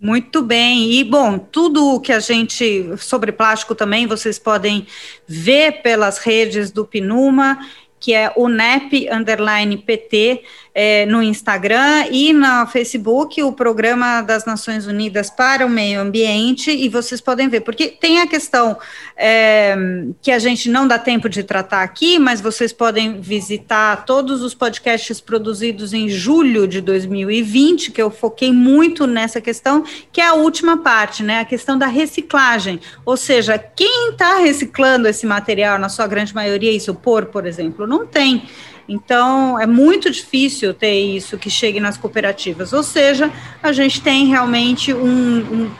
Muito 0.00 0.40
bem, 0.40 0.92
e 0.94 1.04
bom, 1.04 1.38
tudo 1.38 2.00
que 2.00 2.10
a 2.10 2.20
gente 2.20 2.90
sobre 2.96 3.32
plástico 3.32 3.74
também 3.74 4.06
vocês 4.06 4.38
podem 4.38 4.86
ver 5.26 5.82
pelas 5.82 6.16
redes 6.16 6.70
do 6.70 6.86
Pinuma, 6.86 7.58
que 8.00 8.14
é 8.14 8.32
o 8.34 8.48
NEP 8.48 9.08
underline 9.12 9.76
PT 9.76 10.42
é, 10.74 11.04
no 11.06 11.22
Instagram 11.22 12.06
e 12.10 12.32
no 12.32 12.66
Facebook, 12.66 13.42
o 13.42 13.52
Programa 13.52 14.22
das 14.22 14.44
Nações 14.44 14.86
Unidas 14.86 15.28
para 15.28 15.66
o 15.66 15.68
Meio 15.68 16.00
Ambiente, 16.00 16.70
e 16.70 16.88
vocês 16.88 17.20
podem 17.20 17.48
ver, 17.48 17.60
porque 17.60 17.88
tem 17.88 18.20
a 18.20 18.26
questão 18.26 18.78
é, 19.16 19.76
que 20.22 20.30
a 20.30 20.38
gente 20.38 20.70
não 20.70 20.88
dá 20.88 20.98
tempo 20.98 21.28
de 21.28 21.42
tratar 21.42 21.82
aqui, 21.82 22.18
mas 22.18 22.40
vocês 22.40 22.72
podem 22.72 23.20
visitar 23.20 24.04
todos 24.04 24.42
os 24.42 24.54
podcasts 24.54 25.20
produzidos 25.20 25.92
em 25.92 26.08
julho 26.08 26.66
de 26.66 26.80
2020, 26.80 27.90
que 27.90 28.00
eu 28.00 28.10
foquei 28.10 28.52
muito 28.52 29.06
nessa 29.06 29.40
questão, 29.40 29.84
que 30.12 30.20
é 30.20 30.26
a 30.26 30.34
última 30.34 30.78
parte, 30.78 31.22
né? 31.22 31.40
A 31.40 31.44
questão 31.44 31.76
da 31.76 31.86
reciclagem. 31.86 32.80
Ou 33.04 33.16
seja, 33.16 33.58
quem 33.58 34.10
está 34.10 34.38
reciclando 34.38 35.08
esse 35.08 35.26
material, 35.26 35.78
na 35.78 35.88
sua 35.88 36.06
grande 36.06 36.34
maioria, 36.34 36.72
isopor, 36.72 37.26
por 37.26 37.44
exemplo, 37.44 37.86
não 37.90 38.06
tem. 38.06 38.44
Então, 38.88 39.58
é 39.58 39.66
muito 39.66 40.10
difícil 40.10 40.72
ter 40.72 40.98
isso 40.98 41.36
que 41.38 41.50
chegue 41.50 41.78
nas 41.78 41.96
cooperativas. 41.96 42.72
Ou 42.72 42.82
seja, 42.82 43.30
a 43.62 43.72
gente 43.72 44.00
tem 44.00 44.26
realmente 44.26 44.92
um, 44.92 45.06
um, 45.06 45.70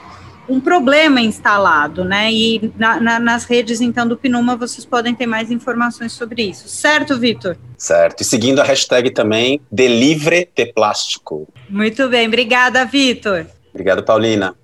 um 0.47 0.59
problema 0.61 1.19
instalado, 1.19 2.05
né? 2.05 2.31
E 2.31 2.71
na, 2.77 2.99
na, 3.01 3.19
nas 3.19 3.43
redes, 3.43 3.81
então, 3.81 4.07
do 4.07 4.15
Pinuma, 4.15 4.55
vocês 4.55 4.85
podem 4.85 5.13
ter 5.13 5.25
mais 5.25 5.51
informações 5.51 6.13
sobre 6.13 6.43
isso. 6.43 6.69
Certo, 6.69 7.19
Vitor? 7.19 7.57
Certo. 7.77 8.21
E 8.21 8.23
seguindo 8.23 8.59
a 8.59 8.63
hashtag 8.63 9.09
também, 9.11 9.59
Delivre 9.69 10.47
de 10.55 10.67
Plástico. 10.67 11.51
Muito 11.69 12.07
bem. 12.07 12.27
Obrigada, 12.27 12.85
Vitor. 12.85 13.45
Obrigado, 13.73 14.03
Paulina. 14.03 14.55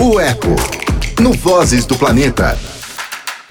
O 0.00 0.18
Eco, 0.18 0.54
no 1.20 1.32
Vozes 1.32 1.86
do 1.86 1.96
Planeta. 1.96 2.58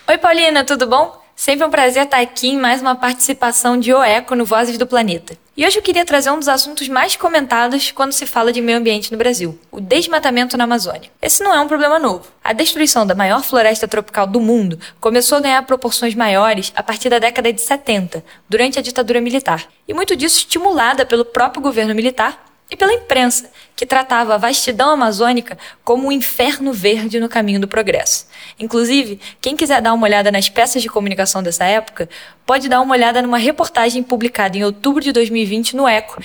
Oi, 0.09 0.17
Paulina, 0.17 0.65
tudo 0.65 0.87
bom? 0.87 1.26
Sempre 1.39 1.67
um 1.67 1.69
prazer 1.69 2.05
estar 2.05 2.19
aqui 2.19 2.47
em 2.47 2.57
mais 2.57 2.81
uma 2.81 2.95
participação 2.95 3.79
de 3.79 3.93
OECO 3.93 4.35
no 4.35 4.43
Vozes 4.43 4.75
do 4.75 4.87
Planeta. 4.87 5.37
E 5.55 5.63
hoje 5.67 5.77
eu 5.77 5.83
queria 5.83 6.03
trazer 6.03 6.31
um 6.31 6.39
dos 6.39 6.47
assuntos 6.47 6.89
mais 6.89 7.15
comentados 7.15 7.91
quando 7.91 8.11
se 8.11 8.25
fala 8.25 8.51
de 8.51 8.59
meio 8.59 8.79
ambiente 8.79 9.11
no 9.11 9.19
Brasil, 9.19 9.57
o 9.71 9.79
desmatamento 9.79 10.57
na 10.57 10.63
Amazônia. 10.63 11.11
Esse 11.21 11.43
não 11.43 11.53
é 11.53 11.61
um 11.61 11.67
problema 11.67 11.99
novo. 11.99 12.27
A 12.43 12.53
destruição 12.53 13.05
da 13.05 13.13
maior 13.13 13.43
floresta 13.43 13.87
tropical 13.87 14.25
do 14.25 14.41
mundo 14.41 14.79
começou 14.99 15.37
a 15.37 15.41
ganhar 15.41 15.61
proporções 15.61 16.15
maiores 16.15 16.73
a 16.75 16.81
partir 16.81 17.07
da 17.07 17.19
década 17.19 17.53
de 17.53 17.61
70, 17.61 18.25
durante 18.49 18.79
a 18.79 18.81
ditadura 18.81 19.21
militar. 19.21 19.67
E 19.87 19.93
muito 19.93 20.15
disso 20.15 20.39
estimulada 20.39 21.05
pelo 21.05 21.23
próprio 21.23 21.61
governo 21.61 21.93
militar 21.93 22.46
e 22.69 22.75
pela 22.75 22.93
imprensa, 22.93 23.49
que 23.75 23.85
tratava 23.85 24.35
a 24.35 24.37
vastidão 24.37 24.89
amazônica 24.89 25.57
como 25.83 26.07
um 26.07 26.11
inferno 26.11 26.73
verde 26.73 27.19
no 27.19 27.29
caminho 27.29 27.59
do 27.59 27.67
progresso. 27.67 28.27
Inclusive, 28.59 29.19
quem 29.39 29.55
quiser 29.55 29.81
dar 29.81 29.93
uma 29.93 30.05
olhada 30.05 30.31
nas 30.31 30.49
peças 30.49 30.81
de 30.81 30.89
comunicação 30.89 31.41
dessa 31.41 31.63
época, 31.63 32.09
pode 32.45 32.67
dar 32.67 32.81
uma 32.81 32.93
olhada 32.93 33.21
numa 33.21 33.37
reportagem 33.37 34.03
publicada 34.03 34.57
em 34.57 34.63
outubro 34.63 35.01
de 35.01 35.11
2020 35.11 35.75
no 35.75 35.87
Eco, 35.87 36.21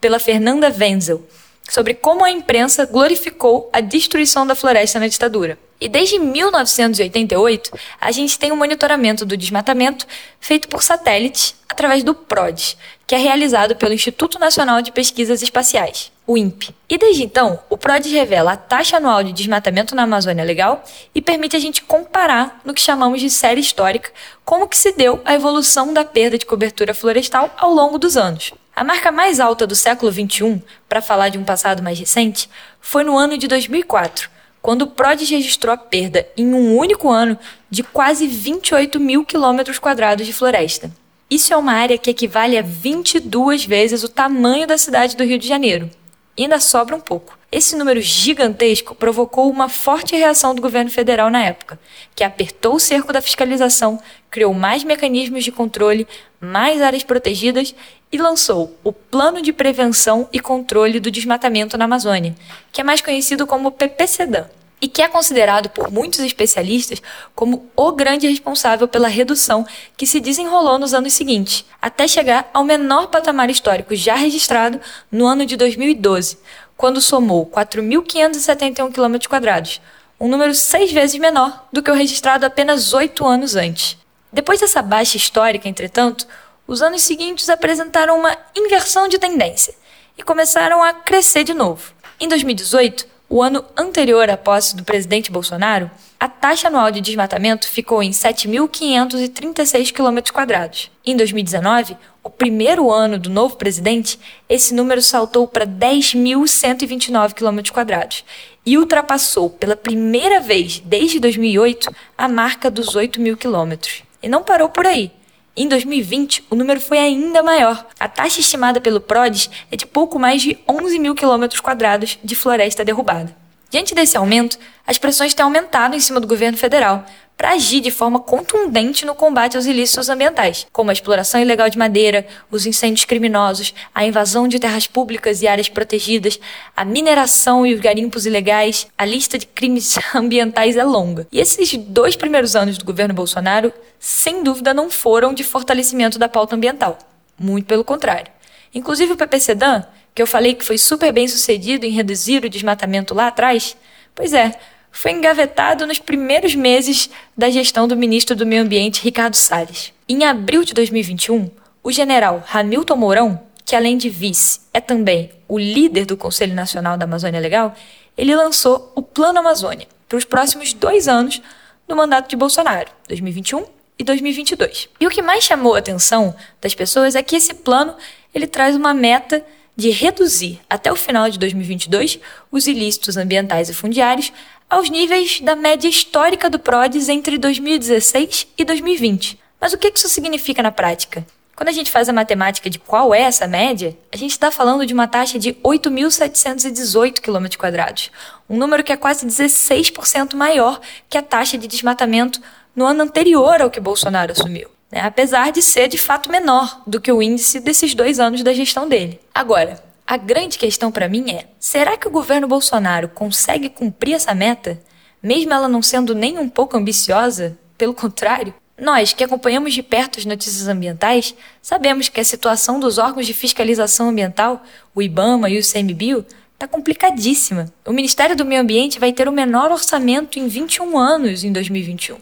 pela 0.00 0.18
Fernanda 0.18 0.74
Wenzel, 0.76 1.26
sobre 1.68 1.94
como 1.94 2.24
a 2.24 2.30
imprensa 2.30 2.84
glorificou 2.84 3.70
a 3.72 3.80
destruição 3.80 4.46
da 4.46 4.54
floresta 4.54 4.98
na 4.98 5.08
ditadura. 5.08 5.58
E 5.80 5.88
desde 5.88 6.18
1988, 6.18 7.70
a 8.00 8.10
gente 8.10 8.38
tem 8.38 8.52
um 8.52 8.56
monitoramento 8.56 9.24
do 9.24 9.36
desmatamento 9.36 10.06
feito 10.40 10.68
por 10.68 10.82
satélite 10.82 11.54
através 11.74 12.04
do 12.04 12.14
PRODES, 12.14 12.76
que 13.04 13.16
é 13.16 13.18
realizado 13.18 13.74
pelo 13.74 13.92
Instituto 13.92 14.38
Nacional 14.38 14.80
de 14.80 14.92
Pesquisas 14.92 15.42
Espaciais, 15.42 16.12
o 16.24 16.38
INPE. 16.38 16.72
E 16.88 16.96
desde 16.96 17.24
então, 17.24 17.58
o 17.68 17.76
PRODES 17.76 18.12
revela 18.12 18.52
a 18.52 18.56
taxa 18.56 18.98
anual 18.98 19.24
de 19.24 19.32
desmatamento 19.32 19.92
na 19.92 20.04
Amazônia 20.04 20.44
Legal 20.44 20.84
e 21.12 21.20
permite 21.20 21.56
a 21.56 21.58
gente 21.58 21.82
comparar 21.82 22.60
no 22.64 22.72
que 22.72 22.80
chamamos 22.80 23.20
de 23.20 23.28
série 23.28 23.60
histórica 23.60 24.12
como 24.44 24.68
que 24.68 24.76
se 24.76 24.92
deu 24.92 25.20
a 25.24 25.34
evolução 25.34 25.92
da 25.92 26.04
perda 26.04 26.38
de 26.38 26.46
cobertura 26.46 26.94
florestal 26.94 27.52
ao 27.58 27.74
longo 27.74 27.98
dos 27.98 28.16
anos. 28.16 28.52
A 28.76 28.84
marca 28.84 29.10
mais 29.10 29.40
alta 29.40 29.66
do 29.66 29.74
século 29.74 30.12
XXI, 30.12 30.62
para 30.88 31.02
falar 31.02 31.28
de 31.28 31.38
um 31.38 31.44
passado 31.44 31.82
mais 31.82 31.98
recente, 31.98 32.48
foi 32.80 33.02
no 33.02 33.18
ano 33.18 33.36
de 33.36 33.48
2004, 33.48 34.30
quando 34.62 34.82
o 34.82 34.86
PRODES 34.86 35.28
registrou 35.28 35.74
a 35.74 35.76
perda 35.76 36.26
em 36.36 36.54
um 36.54 36.76
único 36.76 37.10
ano 37.10 37.36
de 37.68 37.82
quase 37.82 38.28
28 38.28 39.00
mil 39.00 39.24
quilômetros 39.24 39.80
quadrados 39.80 40.24
de 40.24 40.32
floresta. 40.32 40.90
Isso 41.30 41.52
é 41.52 41.56
uma 41.56 41.72
área 41.72 41.96
que 41.96 42.10
equivale 42.10 42.58
a 42.58 42.62
22 42.62 43.64
vezes 43.64 44.04
o 44.04 44.08
tamanho 44.08 44.66
da 44.66 44.76
cidade 44.76 45.16
do 45.16 45.24
Rio 45.24 45.38
de 45.38 45.48
Janeiro. 45.48 45.90
E 46.36 46.42
ainda 46.42 46.60
sobra 46.60 46.94
um 46.96 47.00
pouco. 47.00 47.38
Esse 47.50 47.76
número 47.76 48.00
gigantesco 48.00 48.94
provocou 48.94 49.48
uma 49.48 49.68
forte 49.68 50.16
reação 50.16 50.54
do 50.54 50.60
governo 50.60 50.90
federal 50.90 51.30
na 51.30 51.44
época, 51.44 51.78
que 52.14 52.24
apertou 52.24 52.74
o 52.74 52.80
cerco 52.80 53.12
da 53.12 53.22
fiscalização, 53.22 54.00
criou 54.28 54.52
mais 54.52 54.82
mecanismos 54.82 55.44
de 55.44 55.52
controle, 55.52 56.06
mais 56.40 56.82
áreas 56.82 57.04
protegidas 57.04 57.74
e 58.10 58.18
lançou 58.18 58.76
o 58.82 58.92
Plano 58.92 59.40
de 59.40 59.52
Prevenção 59.52 60.28
e 60.32 60.40
Controle 60.40 60.98
do 60.98 61.10
Desmatamento 61.10 61.78
na 61.78 61.84
Amazônia, 61.84 62.34
que 62.72 62.80
é 62.80 62.84
mais 62.84 63.00
conhecido 63.00 63.46
como 63.46 63.70
PPCDAM, 63.70 64.48
e 64.84 64.88
que 64.88 65.00
é 65.00 65.08
considerado 65.08 65.70
por 65.70 65.90
muitos 65.90 66.20
especialistas 66.20 67.00
como 67.34 67.70
o 67.74 67.92
grande 67.92 68.28
responsável 68.28 68.86
pela 68.86 69.08
redução 69.08 69.66
que 69.96 70.06
se 70.06 70.20
desenrolou 70.20 70.78
nos 70.78 70.92
anos 70.92 71.14
seguintes, 71.14 71.64
até 71.80 72.06
chegar 72.06 72.50
ao 72.52 72.62
menor 72.62 73.06
patamar 73.06 73.48
histórico 73.48 73.96
já 73.96 74.14
registrado 74.14 74.78
no 75.10 75.26
ano 75.26 75.46
de 75.46 75.56
2012, 75.56 76.36
quando 76.76 77.00
somou 77.00 77.46
4.571 77.46 78.92
km, 78.92 79.80
um 80.20 80.28
número 80.28 80.54
seis 80.54 80.92
vezes 80.92 81.18
menor 81.18 81.66
do 81.72 81.82
que 81.82 81.90
o 81.90 81.94
registrado 81.94 82.44
apenas 82.44 82.92
oito 82.92 83.26
anos 83.26 83.56
antes. 83.56 83.96
Depois 84.30 84.60
dessa 84.60 84.82
baixa 84.82 85.16
histórica, 85.16 85.66
entretanto, 85.66 86.26
os 86.66 86.82
anos 86.82 87.00
seguintes 87.00 87.48
apresentaram 87.48 88.18
uma 88.18 88.36
inversão 88.54 89.08
de 89.08 89.18
tendência 89.18 89.74
e 90.18 90.22
começaram 90.22 90.82
a 90.82 90.92
crescer 90.92 91.42
de 91.42 91.54
novo. 91.54 91.94
Em 92.20 92.28
2018, 92.28 93.13
o 93.34 93.42
ano 93.42 93.64
anterior 93.76 94.30
à 94.30 94.36
posse 94.36 94.76
do 94.76 94.84
presidente 94.84 95.32
Bolsonaro, 95.32 95.90
a 96.20 96.28
taxa 96.28 96.68
anual 96.68 96.92
de 96.92 97.00
desmatamento 97.00 97.66
ficou 97.66 98.00
em 98.00 98.12
7.536 98.12 99.90
km. 99.90 100.86
Em 101.04 101.16
2019, 101.16 101.96
o 102.22 102.30
primeiro 102.30 102.92
ano 102.92 103.18
do 103.18 103.28
novo 103.28 103.56
presidente, 103.56 104.20
esse 104.48 104.72
número 104.72 105.02
saltou 105.02 105.48
para 105.48 105.66
10.129 105.66 107.32
km 107.32 108.22
e 108.64 108.78
ultrapassou 108.78 109.50
pela 109.50 109.74
primeira 109.74 110.38
vez 110.38 110.78
desde 110.78 111.18
2008 111.18 111.92
a 112.16 112.28
marca 112.28 112.70
dos 112.70 112.94
8 112.94 113.20
mil 113.20 113.36
quilômetros. 113.36 114.04
E 114.22 114.28
não 114.28 114.44
parou 114.44 114.68
por 114.68 114.86
aí. 114.86 115.10
Em 115.56 115.68
2020, 115.68 116.46
o 116.50 116.56
número 116.56 116.80
foi 116.80 116.98
ainda 116.98 117.40
maior. 117.40 117.86
A 118.00 118.08
taxa 118.08 118.40
estimada 118.40 118.80
pelo 118.80 119.00
PRODES 119.00 119.48
é 119.70 119.76
de 119.76 119.86
pouco 119.86 120.18
mais 120.18 120.42
de 120.42 120.58
11 120.68 120.98
mil 120.98 121.14
quilômetros 121.14 121.60
quadrados 121.60 122.18
de 122.24 122.34
floresta 122.34 122.84
derrubada. 122.84 123.43
Diante 123.74 123.92
desse 123.92 124.16
aumento, 124.16 124.56
as 124.86 124.98
pressões 124.98 125.34
têm 125.34 125.42
aumentado 125.42 125.96
em 125.96 125.98
cima 125.98 126.20
do 126.20 126.28
governo 126.28 126.56
federal, 126.56 127.04
para 127.36 127.54
agir 127.54 127.80
de 127.80 127.90
forma 127.90 128.20
contundente 128.20 129.04
no 129.04 129.16
combate 129.16 129.56
aos 129.56 129.66
ilícitos 129.66 130.08
ambientais, 130.08 130.64
como 130.72 130.90
a 130.90 130.92
exploração 130.92 131.40
ilegal 131.40 131.68
de 131.68 131.76
madeira, 131.76 132.24
os 132.52 132.66
incêndios 132.66 133.04
criminosos, 133.04 133.74
a 133.92 134.06
invasão 134.06 134.46
de 134.46 134.60
terras 134.60 134.86
públicas 134.86 135.42
e 135.42 135.48
áreas 135.48 135.68
protegidas, 135.68 136.38
a 136.76 136.84
mineração 136.84 137.66
e 137.66 137.74
os 137.74 137.80
garimpos 137.80 138.26
ilegais. 138.26 138.86
A 138.96 139.04
lista 139.04 139.36
de 139.36 139.46
crimes 139.48 139.98
ambientais 140.14 140.76
é 140.76 140.84
longa. 140.84 141.26
E 141.32 141.40
esses 141.40 141.76
dois 141.76 142.14
primeiros 142.14 142.54
anos 142.54 142.78
do 142.78 142.84
governo 142.84 143.12
Bolsonaro, 143.12 143.72
sem 143.98 144.44
dúvida, 144.44 144.72
não 144.72 144.88
foram 144.88 145.34
de 145.34 145.42
fortalecimento 145.42 146.16
da 146.16 146.28
pauta 146.28 146.54
ambiental. 146.54 146.96
Muito 147.36 147.66
pelo 147.66 147.82
contrário. 147.82 148.30
Inclusive 148.72 149.14
o 149.14 149.16
PPCDAN, 149.16 149.84
que 150.14 150.22
eu 150.22 150.26
falei 150.26 150.54
que 150.54 150.64
foi 150.64 150.78
super 150.78 151.12
bem 151.12 151.26
sucedido 151.26 151.84
em 151.84 151.90
reduzir 151.90 152.44
o 152.44 152.48
desmatamento 152.48 153.14
lá 153.14 153.26
atrás, 153.26 153.76
pois 154.14 154.32
é, 154.32 154.54
foi 154.92 155.10
engavetado 155.10 155.86
nos 155.86 155.98
primeiros 155.98 156.54
meses 156.54 157.10
da 157.36 157.50
gestão 157.50 157.88
do 157.88 157.96
ministro 157.96 158.36
do 158.36 158.46
Meio 158.46 158.62
Ambiente, 158.62 159.02
Ricardo 159.02 159.34
Salles. 159.34 159.92
Em 160.08 160.24
abril 160.24 160.62
de 160.62 160.72
2021, 160.72 161.50
o 161.82 161.90
general 161.90 162.44
Hamilton 162.52 162.96
Mourão, 162.96 163.40
que 163.64 163.74
além 163.74 163.98
de 163.98 164.08
vice 164.08 164.60
é 164.72 164.80
também 164.80 165.32
o 165.48 165.58
líder 165.58 166.06
do 166.06 166.16
Conselho 166.16 166.54
Nacional 166.54 166.96
da 166.96 167.04
Amazônia 167.04 167.40
Legal, 167.40 167.74
ele 168.16 168.36
lançou 168.36 168.92
o 168.94 169.02
Plano 169.02 169.40
Amazônia 169.40 169.88
para 170.08 170.16
os 170.16 170.24
próximos 170.24 170.72
dois 170.72 171.08
anos 171.08 171.42
do 171.88 171.96
mandato 171.96 172.28
de 172.28 172.36
Bolsonaro, 172.36 172.88
2021 173.08 173.64
e 173.98 174.04
2022. 174.04 174.88
E 175.00 175.06
o 175.06 175.10
que 175.10 175.20
mais 175.20 175.42
chamou 175.42 175.74
a 175.74 175.78
atenção 175.78 176.34
das 176.60 176.74
pessoas 176.74 177.16
é 177.16 177.22
que 177.22 177.34
esse 177.34 177.52
plano 177.52 177.96
ele 178.32 178.46
traz 178.46 178.76
uma 178.76 178.94
meta 178.94 179.44
de 179.76 179.90
reduzir 179.90 180.60
até 180.68 180.92
o 180.92 180.96
final 180.96 181.28
de 181.28 181.38
2022 181.38 182.18
os 182.50 182.66
ilícitos 182.66 183.16
ambientais 183.16 183.68
e 183.68 183.74
fundiários 183.74 184.32
aos 184.68 184.88
níveis 184.88 185.40
da 185.40 185.54
média 185.54 185.88
histórica 185.88 186.48
do 186.48 186.58
PRODES 186.58 187.08
entre 187.08 187.38
2016 187.38 188.46
e 188.56 188.64
2020. 188.64 189.38
Mas 189.60 189.72
o 189.72 189.78
que 189.78 189.92
isso 189.94 190.08
significa 190.08 190.62
na 190.62 190.72
prática? 190.72 191.26
Quando 191.56 191.68
a 191.68 191.72
gente 191.72 191.90
faz 191.90 192.08
a 192.08 192.12
matemática 192.12 192.68
de 192.68 192.80
qual 192.80 193.14
é 193.14 193.20
essa 193.20 193.46
média, 193.46 193.96
a 194.12 194.16
gente 194.16 194.32
está 194.32 194.50
falando 194.50 194.84
de 194.84 194.92
uma 194.92 195.06
taxa 195.06 195.38
de 195.38 195.52
8.718 195.54 197.20
km, 197.20 198.10
um 198.50 198.56
número 198.56 198.82
que 198.82 198.92
é 198.92 198.96
quase 198.96 199.24
16% 199.24 200.34
maior 200.34 200.80
que 201.08 201.16
a 201.16 201.22
taxa 201.22 201.56
de 201.56 201.68
desmatamento 201.68 202.40
no 202.74 202.84
ano 202.84 203.04
anterior 203.04 203.62
ao 203.62 203.70
que 203.70 203.78
Bolsonaro 203.78 204.32
assumiu, 204.32 204.68
né? 204.90 205.00
apesar 205.00 205.52
de 205.52 205.62
ser 205.62 205.88
de 205.88 205.98
fato 205.98 206.30
menor 206.30 206.82
do 206.86 207.00
que 207.00 207.12
o 207.12 207.22
índice 207.22 207.60
desses 207.60 207.94
dois 207.94 208.20
anos 208.20 208.42
da 208.42 208.52
gestão 208.52 208.88
dele. 208.88 209.20
Agora, 209.34 209.82
a 210.06 210.16
grande 210.16 210.58
questão 210.58 210.92
para 210.92 211.08
mim 211.08 211.30
é: 211.30 211.46
será 211.58 211.96
que 211.96 212.06
o 212.06 212.10
governo 212.10 212.46
Bolsonaro 212.46 213.08
consegue 213.08 213.68
cumprir 213.68 214.14
essa 214.14 214.34
meta, 214.34 214.80
mesmo 215.22 215.52
ela 215.52 215.68
não 215.68 215.82
sendo 215.82 216.14
nem 216.14 216.38
um 216.38 216.48
pouco 216.48 216.76
ambiciosa? 216.76 217.58
Pelo 217.78 217.94
contrário, 217.94 218.54
nós 218.78 219.12
que 219.12 219.22
acompanhamos 219.22 219.72
de 219.72 219.82
perto 219.82 220.18
as 220.18 220.24
notícias 220.24 220.68
ambientais 220.68 221.34
sabemos 221.62 222.08
que 222.08 222.20
a 222.20 222.24
situação 222.24 222.80
dos 222.80 222.98
órgãos 222.98 223.26
de 223.26 223.32
fiscalização 223.32 224.08
ambiental, 224.08 224.62
o 224.94 225.00
IBAMA 225.00 225.48
e 225.48 225.56
o 225.56 225.60
ICMBio, 225.60 226.24
está 226.52 226.66
complicadíssima. 226.66 227.72
O 227.84 227.92
Ministério 227.92 228.36
do 228.36 228.44
Meio 228.44 228.60
Ambiente 228.60 228.98
vai 228.98 229.12
ter 229.12 229.28
o 229.28 229.32
menor 229.32 229.70
orçamento 229.70 230.38
em 230.38 230.48
21 230.48 230.98
anos 230.98 231.44
em 231.44 231.52
2021. 231.52 232.16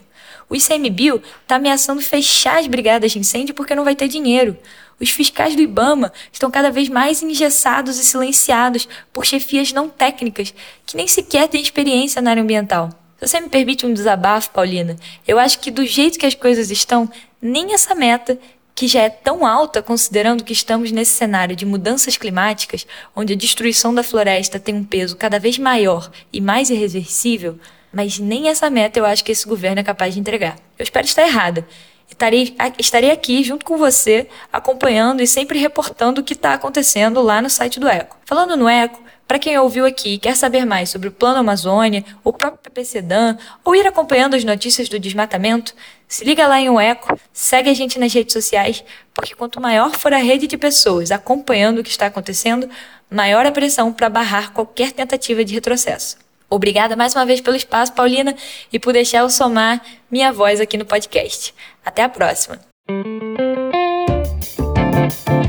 O 0.52 0.54
ICMBio 0.54 1.22
está 1.40 1.56
ameaçando 1.56 2.02
fechar 2.02 2.58
as 2.58 2.66
brigadas 2.66 3.12
de 3.12 3.18
incêndio 3.18 3.54
porque 3.54 3.74
não 3.74 3.84
vai 3.84 3.96
ter 3.96 4.06
dinheiro. 4.06 4.54
Os 5.00 5.08
fiscais 5.08 5.56
do 5.56 5.62
IBAMA 5.62 6.12
estão 6.30 6.50
cada 6.50 6.70
vez 6.70 6.90
mais 6.90 7.22
engessados 7.22 7.98
e 7.98 8.04
silenciados 8.04 8.86
por 9.14 9.24
chefias 9.24 9.72
não 9.72 9.88
técnicas 9.88 10.52
que 10.84 10.94
nem 10.94 11.08
sequer 11.08 11.48
têm 11.48 11.62
experiência 11.62 12.20
na 12.20 12.28
área 12.28 12.42
ambiental. 12.42 12.90
Se 13.18 13.26
você 13.26 13.40
me 13.40 13.48
permite 13.48 13.86
um 13.86 13.94
desabafo, 13.94 14.50
Paulina, 14.50 14.94
eu 15.26 15.38
acho 15.38 15.58
que 15.58 15.70
do 15.70 15.86
jeito 15.86 16.18
que 16.18 16.26
as 16.26 16.34
coisas 16.34 16.70
estão, 16.70 17.10
nem 17.40 17.72
essa 17.72 17.94
meta, 17.94 18.38
que 18.74 18.86
já 18.86 19.00
é 19.00 19.08
tão 19.08 19.46
alta 19.46 19.80
considerando 19.80 20.44
que 20.44 20.52
estamos 20.52 20.92
nesse 20.92 21.12
cenário 21.12 21.56
de 21.56 21.64
mudanças 21.64 22.18
climáticas, 22.18 22.86
onde 23.16 23.32
a 23.32 23.36
destruição 23.36 23.94
da 23.94 24.02
floresta 24.02 24.60
tem 24.60 24.74
um 24.74 24.84
peso 24.84 25.16
cada 25.16 25.38
vez 25.38 25.56
maior 25.56 26.10
e 26.30 26.42
mais 26.42 26.68
irreversível, 26.68 27.58
mas 27.92 28.18
nem 28.18 28.48
essa 28.48 28.70
meta 28.70 28.98
eu 28.98 29.04
acho 29.04 29.24
que 29.24 29.32
esse 29.32 29.46
governo 29.46 29.80
é 29.80 29.84
capaz 29.84 30.14
de 30.14 30.20
entregar. 30.20 30.56
Eu 30.78 30.82
espero 30.82 31.06
estar 31.06 31.22
errada. 31.22 31.66
Estarei, 32.08 32.54
estarei 32.78 33.10
aqui 33.10 33.42
junto 33.42 33.64
com 33.64 33.78
você, 33.78 34.28
acompanhando 34.52 35.22
e 35.22 35.26
sempre 35.26 35.58
reportando 35.58 36.20
o 36.20 36.24
que 36.24 36.34
está 36.34 36.54
acontecendo 36.54 37.22
lá 37.22 37.40
no 37.40 37.48
site 37.48 37.80
do 37.80 37.88
ECO. 37.88 38.16
Falando 38.26 38.56
no 38.56 38.68
ECO, 38.68 39.02
para 39.26 39.38
quem 39.38 39.58
ouviu 39.58 39.86
aqui 39.86 40.14
e 40.14 40.18
quer 40.18 40.36
saber 40.36 40.66
mais 40.66 40.90
sobre 40.90 41.08
o 41.08 41.12
Plano 41.12 41.38
Amazônia, 41.38 42.04
o 42.22 42.32
próprio 42.32 42.60
PPCDAN 42.60 43.38
ou 43.64 43.74
ir 43.74 43.86
acompanhando 43.86 44.36
as 44.36 44.44
notícias 44.44 44.90
do 44.90 44.98
desmatamento, 44.98 45.74
se 46.06 46.22
liga 46.22 46.46
lá 46.46 46.60
em 46.60 46.68
o 46.68 46.78
ECO, 46.78 47.18
segue 47.32 47.70
a 47.70 47.74
gente 47.74 47.98
nas 47.98 48.12
redes 48.12 48.34
sociais, 48.34 48.84
porque 49.14 49.34
quanto 49.34 49.58
maior 49.58 49.92
for 49.92 50.12
a 50.12 50.18
rede 50.18 50.46
de 50.46 50.58
pessoas 50.58 51.10
acompanhando 51.10 51.78
o 51.78 51.82
que 51.82 51.88
está 51.88 52.06
acontecendo, 52.06 52.68
maior 53.10 53.46
a 53.46 53.52
pressão 53.52 53.90
para 53.90 54.10
barrar 54.10 54.52
qualquer 54.52 54.92
tentativa 54.92 55.42
de 55.42 55.54
retrocesso. 55.54 56.18
Obrigada 56.52 56.94
mais 56.94 57.14
uma 57.14 57.24
vez 57.24 57.40
pelo 57.40 57.56
espaço, 57.56 57.94
Paulina, 57.94 58.36
e 58.70 58.78
por 58.78 58.92
deixar 58.92 59.20
eu 59.20 59.30
somar 59.30 59.80
minha 60.10 60.30
voz 60.30 60.60
aqui 60.60 60.76
no 60.76 60.84
podcast. 60.84 61.54
Até 61.82 62.02
a 62.02 62.10
próxima. 62.10 62.58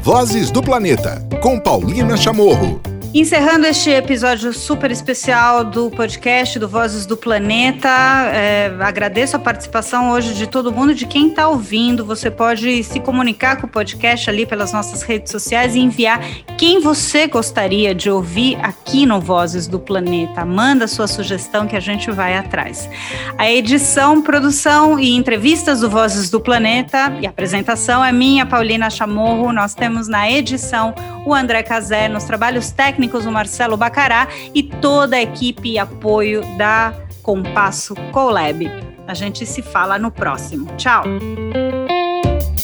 Vozes 0.01 0.49
do 0.49 0.63
Planeta, 0.63 1.21
com 1.41 1.59
Paulina 1.59 2.15
Chamorro. 2.15 2.92
Encerrando 3.15 3.67
este 3.67 3.91
episódio 3.91 4.51
super 4.51 4.89
especial 4.89 5.63
do 5.63 5.91
podcast 5.91 6.57
do 6.57 6.67
Vozes 6.67 7.05
do 7.05 7.15
Planeta, 7.15 7.87
é, 8.33 8.75
agradeço 8.79 9.35
a 9.35 9.39
participação 9.39 10.09
hoje 10.09 10.33
de 10.33 10.47
todo 10.47 10.71
mundo, 10.71 10.95
de 10.95 11.05
quem 11.05 11.27
está 11.27 11.47
ouvindo. 11.47 12.03
Você 12.03 12.31
pode 12.31 12.83
se 12.83 12.99
comunicar 12.99 13.57
com 13.57 13.67
o 13.67 13.69
podcast 13.69 14.27
ali 14.27 14.47
pelas 14.47 14.73
nossas 14.73 15.03
redes 15.03 15.31
sociais 15.31 15.75
e 15.75 15.79
enviar 15.79 16.19
quem 16.57 16.79
você 16.79 17.27
gostaria 17.27 17.93
de 17.93 18.09
ouvir 18.09 18.57
aqui 18.63 19.05
no 19.05 19.21
Vozes 19.21 19.67
do 19.67 19.79
Planeta. 19.79 20.43
Manda 20.43 20.87
sua 20.87 21.05
sugestão 21.05 21.67
que 21.67 21.75
a 21.75 21.79
gente 21.79 22.09
vai 22.09 22.35
atrás. 22.35 22.89
A 23.37 23.47
edição, 23.47 24.23
produção 24.23 24.99
e 24.99 25.15
entrevistas 25.15 25.81
do 25.81 25.89
Vozes 25.89 26.31
do 26.31 26.41
Planeta 26.41 27.15
e 27.21 27.27
apresentação 27.27 28.03
é 28.03 28.11
minha, 28.11 28.43
Paulina 28.43 28.89
Chamorro. 28.89 29.53
Nós 29.53 29.75
temos 29.75 30.07
na 30.07 30.31
edição 30.31 30.95
o 31.27 31.33
André 31.33 31.61
Cazé, 31.61 32.09
nos 32.09 32.23
trabalhos 32.23 32.71
técnicos 32.71 33.02
técnicos, 33.03 33.25
o 33.25 33.31
Marcelo 33.31 33.75
Bacará 33.75 34.27
e 34.53 34.63
toda 34.63 35.17
a 35.17 35.21
equipe 35.21 35.71
e 35.71 35.79
apoio 35.79 36.41
da 36.57 36.93
Compasso 37.21 37.95
Colab. 38.11 38.69
A 39.05 39.13
gente 39.13 39.45
se 39.45 39.61
fala 39.61 39.99
no 39.99 40.09
próximo. 40.09 40.67
Tchau! 40.77 41.03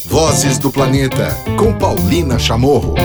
Vozes 0.06 0.58
do 0.58 0.72
Planeta, 0.72 1.28
com 1.58 1.78
Paulina 1.78 2.40
Chamorro. 2.40 2.96